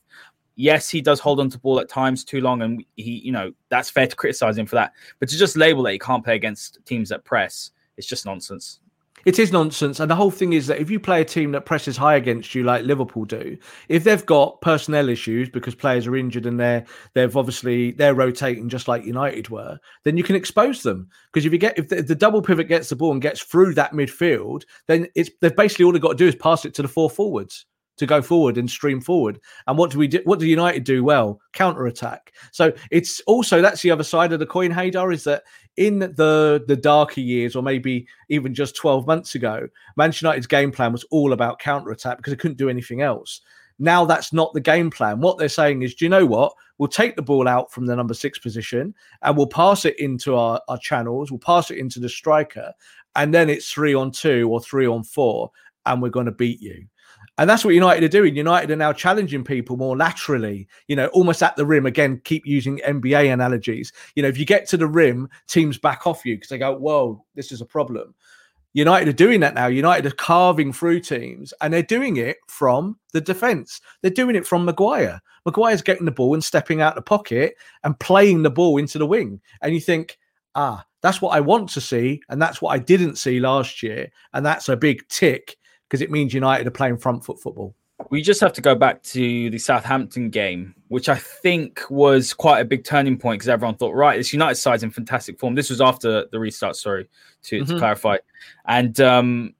[0.55, 3.53] Yes, he does hold on to ball at times too long, and he, you know,
[3.69, 4.91] that's fair to criticize him for that.
[5.19, 8.81] But to just label that he can't play against teams that press, it's just nonsense.
[9.25, 9.99] It is nonsense.
[9.99, 12.55] And the whole thing is that if you play a team that presses high against
[12.55, 13.57] you, like Liverpool do,
[13.87, 18.69] if they've got personnel issues because players are injured and they're they've obviously they're rotating
[18.69, 21.09] just like United were, then you can expose them.
[21.31, 23.41] Because if you get if the, if the double pivot gets the ball and gets
[23.41, 26.73] through that midfield, then it's they've basically all they've got to do is pass it
[26.75, 27.65] to the four forwards
[27.99, 29.39] to go forward and stream forward.
[29.67, 30.21] And what do we do?
[30.23, 31.39] What do United do well?
[31.53, 32.33] Counter attack.
[32.51, 35.43] So it's also that's the other side of the coin, Haider, is that
[35.77, 40.71] in the the darker years, or maybe even just 12 months ago, Manchester United's game
[40.71, 43.41] plan was all about counter attack because it couldn't do anything else.
[43.79, 45.21] Now that's not the game plan.
[45.21, 46.53] What they're saying is, do you know what?
[46.77, 50.35] We'll take the ball out from the number six position and we'll pass it into
[50.35, 51.31] our, our channels.
[51.31, 52.73] We'll pass it into the striker,
[53.15, 55.51] and then it's three on two or three on four,
[55.85, 56.85] and we're going to beat you.
[57.39, 58.35] And that's what United are doing.
[58.35, 61.85] United are now challenging people more laterally, you know, almost at the rim.
[61.85, 63.93] Again, keep using NBA analogies.
[64.15, 66.75] You know, if you get to the rim, teams back off you because they go,
[66.75, 68.13] whoa, this is a problem.
[68.73, 69.67] United are doing that now.
[69.67, 73.79] United are carving through teams and they're doing it from the defense.
[74.01, 75.21] They're doing it from Maguire.
[75.45, 79.07] Maguire's getting the ball and stepping out the pocket and playing the ball into the
[79.07, 79.39] wing.
[79.61, 80.19] And you think,
[80.55, 82.21] ah, that's what I want to see.
[82.27, 84.09] And that's what I didn't see last year.
[84.33, 85.55] And that's a big tick
[85.89, 87.73] because it means United are playing front foot football.
[88.11, 92.59] We just have to go back to the Southampton game, which I think was quite
[92.61, 95.55] a big turning point because everyone thought, right, this United side's in fantastic form.
[95.55, 97.09] This was after the restart, sorry,
[97.43, 97.77] to, to Mhm.
[97.79, 98.17] clarify.
[98.67, 99.53] And um,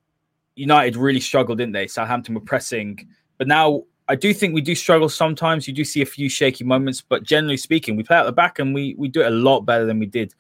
[0.56, 1.88] United really struggled, didn't they?
[1.88, 3.08] Southampton were pressing.
[3.38, 5.68] But now I do think we do struggle sometimes.
[5.68, 8.60] You do see a few shaky moments, but generally speaking, we play out the back
[8.60, 10.34] and we, we do it a lot better than we did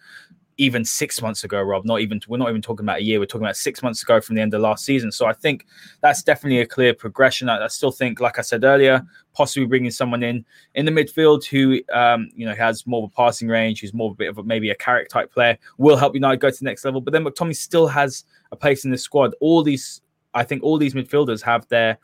[0.59, 1.85] even six months ago, Rob.
[1.85, 3.17] Not even we're not even talking about a year.
[3.17, 5.09] We're talking about six months ago from the end of last season.
[5.09, 5.65] So I think
[6.01, 7.47] that's definitely a clear progression.
[7.47, 9.01] I, I still think, like I said earlier,
[9.33, 10.45] possibly bringing someone in
[10.75, 14.09] in the midfield who um, you know has more of a passing range, who's more
[14.09, 16.59] of a bit of a, maybe a character type player, will help United go to
[16.59, 16.99] the next level.
[16.99, 19.33] But then McTominay still has a place in the squad.
[19.39, 20.01] All these,
[20.33, 21.97] I think, all these midfielders have their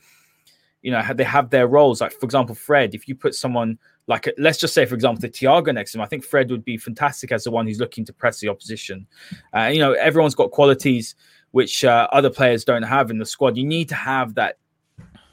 [0.86, 2.00] you know, they have their roles.
[2.00, 5.30] Like, for example, Fred, if you put someone like, let's just say, for example, the
[5.30, 8.06] Thiago next to him, I think Fred would be fantastic as the one who's looking
[8.06, 9.08] to press the opposition.
[9.52, 11.16] Uh, you know, everyone's got qualities
[11.50, 13.58] which uh, other players don't have in the squad.
[13.58, 14.60] You need to have that,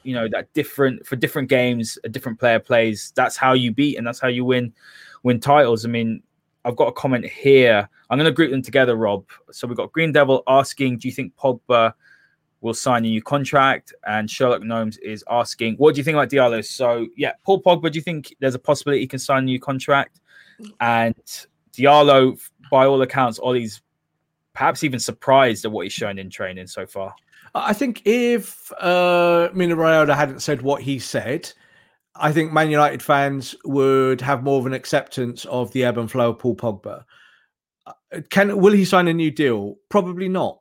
[0.01, 3.13] you know, that different for different games, a different player plays.
[3.15, 4.73] That's how you beat and that's how you win
[5.21, 5.85] win titles.
[5.85, 6.23] I mean,
[6.65, 7.87] I've got a comment here.
[8.09, 9.25] I'm going to group them together, Rob.
[9.51, 11.93] So we've got Green Devil asking, do you think Pogba
[12.63, 13.93] will sign a new contract.
[14.07, 16.65] And Sherlock Gnomes is asking, what do you think about Diallo?
[16.65, 19.59] So, yeah, Paul Pogba, do you think there's a possibility he can sign a new
[19.59, 20.21] contract?
[20.79, 21.15] And
[21.73, 22.39] Diallo,
[22.71, 23.81] by all accounts, Ole's
[24.53, 27.13] perhaps even surprised at what he's shown in training so far.
[27.53, 29.75] I think if uh, Mino
[30.07, 31.51] hadn't said what he said,
[32.15, 36.09] I think Man United fans would have more of an acceptance of the ebb and
[36.09, 37.03] flow of Paul Pogba.
[37.85, 37.93] Uh,
[38.29, 39.75] can will he sign a new deal?
[39.89, 40.59] Probably not.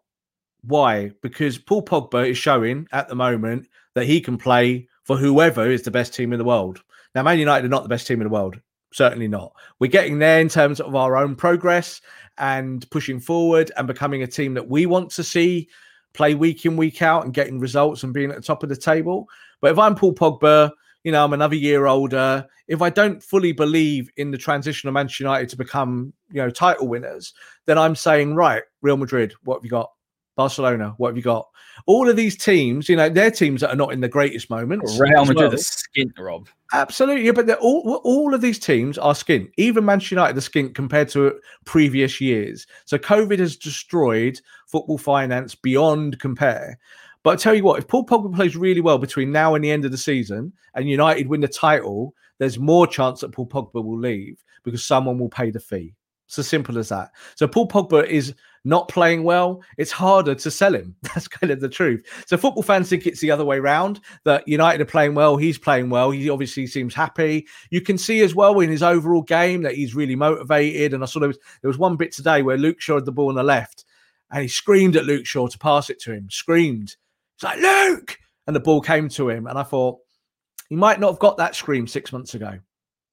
[0.65, 1.11] Why?
[1.23, 5.83] Because Paul Pogba is showing at the moment that he can play for whoever is
[5.83, 6.83] the best team in the world.
[7.15, 8.61] Now, Man United are not the best team in the world.
[8.93, 9.53] Certainly not.
[9.79, 12.01] We're getting there in terms of our own progress
[12.39, 15.69] and pushing forward and becoming a team that we want to see
[16.13, 18.77] play week in, week out and getting results and being at the top of the
[18.77, 19.29] table.
[19.61, 20.71] But if I'm Paul Pogba,
[21.05, 22.47] you know, I'm another year older.
[22.69, 26.51] If I don't fully believe in the transition of Manchester United to become, you know,
[26.51, 27.33] title winners,
[27.67, 29.91] then I'm saying, right, Real Madrid, what have you got?
[30.37, 31.49] Barcelona, what have you got?
[31.87, 34.99] All of these teams, you know, they're teams that are not in the greatest moments.
[34.99, 35.55] Real Madrid well.
[35.55, 36.49] is skint, Rob.
[36.73, 39.51] Absolutely, but all all of these teams are skint.
[39.57, 42.67] Even Manchester United are skint compared to previous years.
[42.87, 46.79] So COVID has destroyed football finance beyond compare.
[47.23, 49.71] But I tell you what, if Paul Pogba plays really well between now and the
[49.71, 53.85] end of the season, and United win the title, there's more chance that Paul Pogba
[53.85, 55.95] will leave because someone will pay the fee.
[56.27, 57.11] It's as simple as that.
[57.35, 58.35] So Paul Pogba is
[58.65, 60.95] not playing well, it's harder to sell him.
[61.03, 62.05] That's kind of the truth.
[62.27, 65.59] So football fans think it's the other way around that United are playing well, he's
[65.59, 66.11] playing well.
[66.11, 67.47] He obviously seems happy.
[67.71, 70.95] You can see as well in his overall game that he's really motivated.
[70.95, 73.13] And I saw there was, there was one bit today where Luke Shaw had the
[73.13, 73.85] ball on the left
[74.31, 76.97] and he screamed at Luke Shaw to pass it to him, screamed.
[77.37, 78.19] It's like, Luke!
[78.47, 79.47] And the ball came to him.
[79.47, 79.99] And I thought,
[80.69, 82.59] he might not have got that scream six months ago.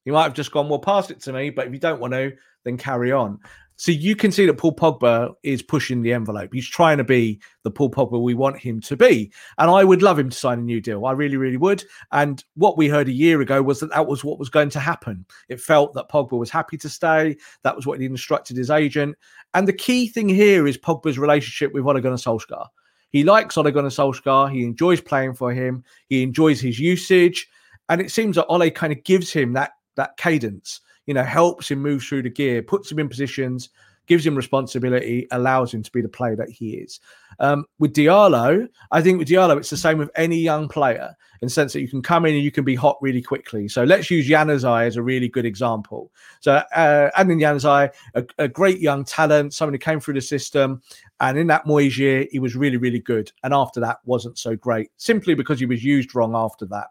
[0.05, 1.49] He might have just gone, well, pass it to me.
[1.49, 2.31] But if you don't want to,
[2.63, 3.39] then carry on.
[3.79, 6.49] So you can see that Paul Pogba is pushing the envelope.
[6.51, 9.31] He's trying to be the Paul Pogba we want him to be.
[9.57, 11.05] And I would love him to sign a new deal.
[11.05, 11.85] I really, really would.
[12.11, 14.81] And what we heard a year ago was that that was what was going to
[14.81, 15.25] happen.
[15.47, 17.37] It felt that Pogba was happy to stay.
[17.63, 19.15] That was what he instructed his agent.
[19.53, 22.67] And the key thing here is Pogba's relationship with Ole Gunnar Solskjaer.
[23.11, 24.51] He likes Ole Gunnar Solskjaer.
[24.51, 25.85] He enjoys playing for him.
[26.09, 27.47] He enjoys his usage.
[27.87, 31.71] And it seems that Ole kind of gives him that, that cadence you know, helps
[31.71, 33.69] him move through the gear, puts him in positions,
[34.05, 36.99] gives him responsibility, allows him to be the player that he is.
[37.39, 41.47] Um, with Diallo, I think with Diallo, it's the same with any young player in
[41.47, 43.67] the sense that you can come in and you can be hot really quickly.
[43.67, 46.11] So let's use Januzaj as a really good example.
[46.41, 50.79] So uh, Adnan Januzaj, a, a great young talent, someone who came through the system.
[51.21, 53.31] And in that Moyes year, he was really, really good.
[53.43, 56.89] And after that, wasn't so great, simply because he was used wrong after that.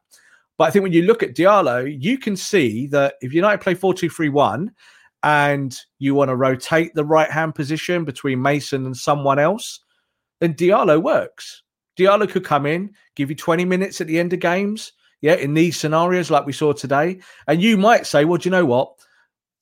[0.59, 3.75] But I think when you look at Diallo, you can see that if United play
[3.75, 4.73] 4 2 3 1
[5.23, 9.81] and you want to rotate the right hand position between Mason and someone else,
[10.41, 11.63] then Diallo works.
[11.97, 14.93] Diallo could come in, give you 20 minutes at the end of games.
[15.21, 17.21] Yeah, in these scenarios like we saw today.
[17.49, 18.95] And you might say, well, do you know what?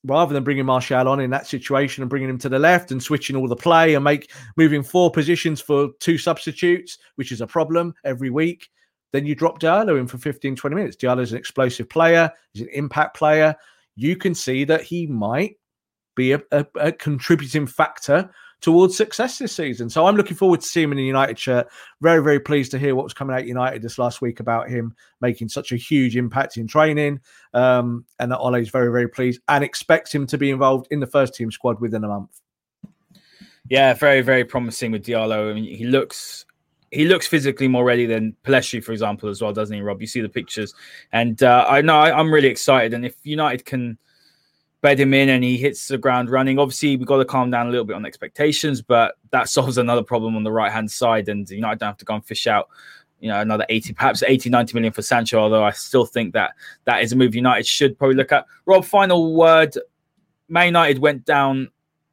[0.03, 3.01] Rather than bringing Martial on in that situation and bringing him to the left and
[3.01, 7.47] switching all the play and make moving four positions for two substitutes, which is a
[7.47, 8.69] problem every week,
[9.13, 10.97] then you drop Diallo in for 15, 20 minutes.
[10.97, 13.55] Diallo is an explosive player, he's an impact player.
[13.95, 15.57] You can see that he might
[16.15, 18.29] be a, a, a, contributing factor
[18.59, 19.89] towards success this season.
[19.89, 21.67] So I'm looking forward to seeing him in the United shirt.
[22.01, 24.95] Very, very pleased to hear what was coming out United this last week about him
[25.21, 27.21] making such a huge impact in training.
[27.53, 30.99] Um, and that Ole is very, very pleased and expects him to be involved in
[30.99, 32.41] the first team squad within a month.
[33.69, 35.51] Yeah, very, very promising with Diallo.
[35.51, 36.45] I mean, he looks
[36.91, 40.01] he looks physically more ready than Pellistri, for example, as well, doesn't he, Rob?
[40.01, 40.73] You see the pictures,
[41.11, 42.93] and uh, I know I, am really excited.
[42.93, 43.97] And if United can
[44.81, 47.67] bed him in and he hits the ground running, obviously we've got to calm down
[47.67, 51.27] a little bit on expectations, but that solves another problem on the right hand side,
[51.27, 52.69] and United don't have to go and fish out.
[53.19, 56.51] You know, another 80, perhaps 80, 90 million for Sancho, although I still think that
[56.85, 58.45] that is a move United should probably look at.
[58.65, 59.75] Rob, final word.
[60.47, 61.69] Man United went down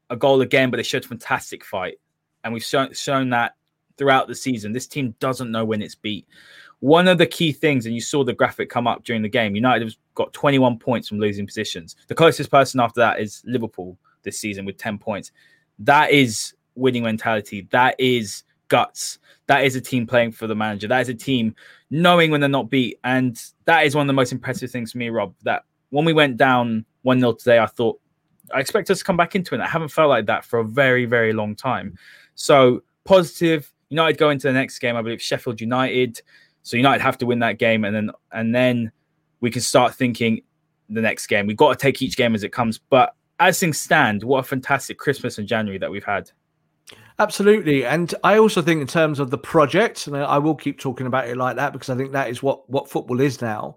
[0.09, 1.99] a goal again, but they showed a fantastic fight.
[2.43, 3.55] And we've shown, shown that
[3.97, 4.72] throughout the season.
[4.72, 6.26] This team doesn't know when it's beat.
[6.80, 9.55] One of the key things, and you saw the graphic come up during the game,
[9.55, 11.97] United have got 21 points from losing positions.
[12.09, 15.32] The closest person after that is Liverpool this season with 10 points.
[15.78, 17.68] That is winning mentality.
[17.70, 19.18] That is guts.
[19.47, 20.88] That is a team playing for the manager.
[20.88, 21.55] That is a team
[21.90, 22.99] knowing when they're not beat.
[23.05, 25.34] And that is one of the most impressive things for me, Rob.
[25.42, 28.01] That when we went down 1 0 today, I thought,
[28.53, 29.61] I expect us to come back into it.
[29.61, 31.97] I haven't felt like that for a very, very long time.
[32.34, 36.20] So positive, United go into the next game, I believe Sheffield United.
[36.62, 38.93] So United have to win that game, and then and then
[39.41, 40.43] we can start thinking
[40.89, 41.47] the next game.
[41.47, 42.78] We've got to take each game as it comes.
[42.78, 46.30] But as things stand, what a fantastic Christmas and January that we've had.
[47.18, 51.07] Absolutely, and I also think in terms of the project, and I will keep talking
[51.07, 53.76] about it like that because I think that is what what football is now.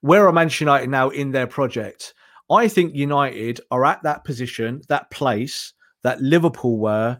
[0.00, 2.14] Where are Manchester United now in their project?
[2.50, 7.18] I think United are at that position, that place that Liverpool were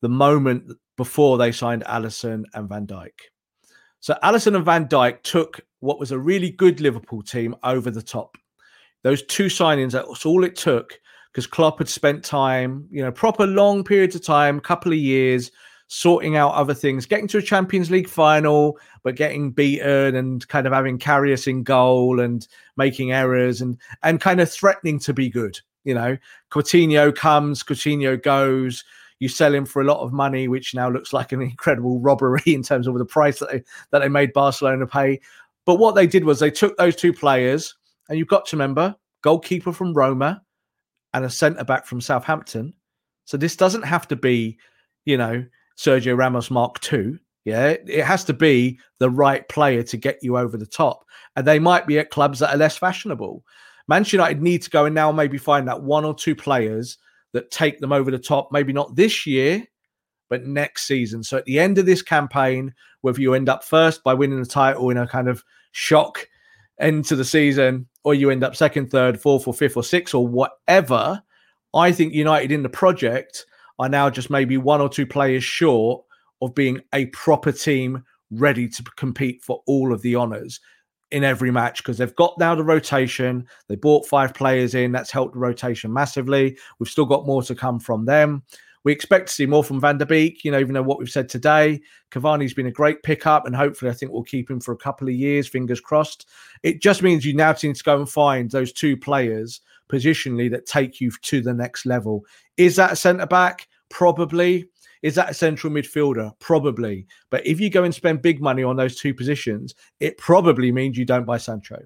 [0.00, 3.12] the moment before they signed Alisson and Van Dijk.
[4.00, 8.02] So Alisson and Van Dijk took what was a really good Liverpool team over the
[8.02, 8.36] top.
[9.02, 10.98] Those two signings, that's all it took
[11.32, 15.50] because Klopp had spent time, you know, proper long periods of time, couple of years,
[15.88, 20.66] sorting out other things, getting to a Champions League final, but getting beaten and kind
[20.66, 25.28] of having Karius in goal and making errors and and kind of threatening to be
[25.28, 25.60] good.
[25.84, 26.16] You know,
[26.50, 28.84] Coutinho comes, Coutinho goes.
[29.18, 32.42] You sell him for a lot of money, which now looks like an incredible robbery
[32.46, 35.20] in terms of the price that they that they made Barcelona pay.
[35.64, 37.74] But what they did was they took those two players,
[38.08, 40.42] and you've got to remember goalkeeper from Roma
[41.12, 42.74] and a centre back from Southampton.
[43.24, 44.58] So this doesn't have to be,
[45.04, 45.44] you know,
[45.76, 47.18] Sergio Ramos Mark II.
[47.44, 51.04] Yeah, it has to be the right player to get you over the top.
[51.36, 53.44] And they might be at clubs that are less fashionable.
[53.88, 56.98] Manchester United need to go and now maybe find that one or two players
[57.32, 59.66] that take them over the top, maybe not this year,
[60.28, 61.22] but next season.
[61.22, 64.48] So at the end of this campaign, whether you end up first by winning the
[64.48, 66.28] title in a kind of shock
[66.80, 70.14] end to the season, or you end up second, third, fourth, or fifth, or sixth,
[70.14, 71.22] or whatever,
[71.74, 73.46] I think United in the project
[73.78, 76.04] are now just maybe one or two players short
[76.42, 80.60] of being a proper team ready to compete for all of the honours
[81.10, 83.46] in every match because they've got now the rotation.
[83.68, 84.92] They bought five players in.
[84.92, 86.58] That's helped the rotation massively.
[86.78, 88.42] We've still got more to come from them.
[88.86, 91.10] We expect to see more from Van der Beek, you know, even though what we've
[91.10, 91.80] said today.
[92.12, 95.08] Cavani's been a great pickup, and hopefully, I think we'll keep him for a couple
[95.08, 96.26] of years, fingers crossed.
[96.62, 100.66] It just means you now need to go and find those two players positionally that
[100.66, 102.24] take you to the next level.
[102.56, 103.66] Is that a centre back?
[103.88, 104.68] Probably.
[105.06, 106.32] Is that a central midfielder?
[106.40, 107.06] Probably.
[107.30, 110.98] But if you go and spend big money on those two positions, it probably means
[110.98, 111.80] you don't buy Sancho.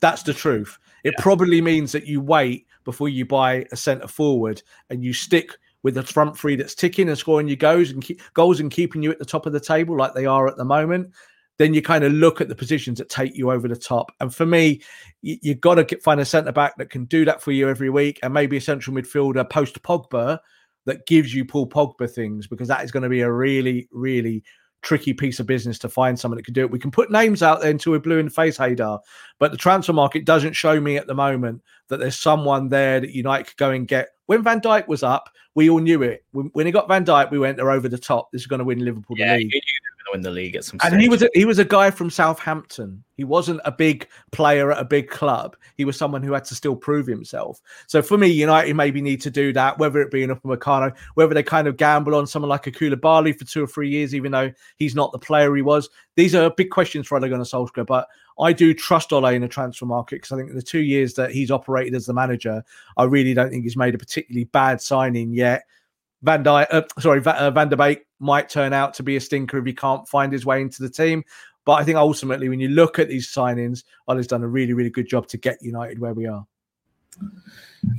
[0.00, 0.78] That's the truth.
[1.04, 1.22] It yeah.
[1.22, 5.92] probably means that you wait before you buy a centre forward and you stick with
[5.92, 9.10] the front three that's ticking and scoring your goals and keep, goals and keeping you
[9.10, 11.10] at the top of the table like they are at the moment.
[11.58, 14.10] Then you kind of look at the positions that take you over the top.
[14.20, 14.80] And for me,
[15.20, 17.90] you, have got to find a centre back that can do that for you every
[17.90, 20.38] week, and maybe a central midfielder post Pogba
[20.88, 24.42] that gives you Paul Pogba things because that is going to be a really, really
[24.80, 26.70] tricky piece of business to find someone that can do it.
[26.70, 28.98] We can put names out there until we're blue in the face, Haider,
[29.38, 33.10] but the transfer market doesn't show me at the moment that there's someone there that
[33.10, 34.08] United could go and get.
[34.26, 36.24] When Van Dijk was up, we all knew it.
[36.30, 38.30] When, when he got Van Dijk, we went, they're over the top.
[38.32, 39.52] This is going to win Liverpool yeah, the league
[40.12, 40.92] win the league at some stage.
[40.92, 43.04] And he was a, he was a guy from Southampton.
[43.16, 45.56] He wasn't a big player at a big club.
[45.76, 47.60] He was someone who had to still prove himself.
[47.86, 51.34] So for me, United maybe need to do that, whether it be an Upamecano, whether
[51.34, 54.32] they kind of gamble on someone like a Koulibaly for two or three years, even
[54.32, 55.88] though he's not the player he was.
[56.16, 58.06] These are big questions for Ole Gunnar Solskjaer, but
[58.40, 61.14] I do trust Ole in the transfer market because I think in the two years
[61.14, 62.62] that he's operated as the manager,
[62.96, 65.64] I really don't think he's made a particularly bad signing yet.
[66.22, 69.58] Van Dijk, uh, sorry, uh, Van der Beek might turn out to be a stinker
[69.58, 71.22] if he can't find his way into the team.
[71.64, 74.90] But I think ultimately, when you look at these signings, Ole's done a really, really
[74.90, 76.46] good job to get United where we are.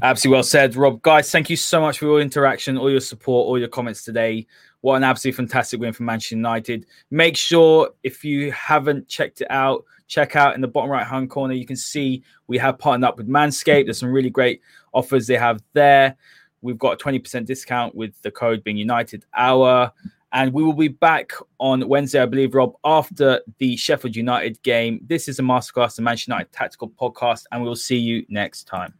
[0.01, 1.01] Absolutely well said, Rob.
[1.01, 4.47] Guys, thank you so much for your interaction, all your support, all your comments today.
[4.81, 6.85] What an absolutely fantastic win for Manchester United.
[7.11, 11.29] Make sure if you haven't checked it out, check out in the bottom right hand
[11.29, 11.53] corner.
[11.53, 13.85] You can see we have partnered up with Manscaped.
[13.85, 14.61] There's some really great
[14.93, 16.17] offers they have there.
[16.61, 19.91] We've got a 20% discount with the code being United Hour.
[20.31, 24.99] And we will be back on Wednesday, I believe, Rob, after the Sheffield United game.
[25.03, 28.93] This is a masterclass, the Manchester United Tactical Podcast, and we'll see you next time.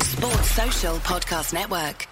[0.00, 2.09] Sports Social Podcast Network.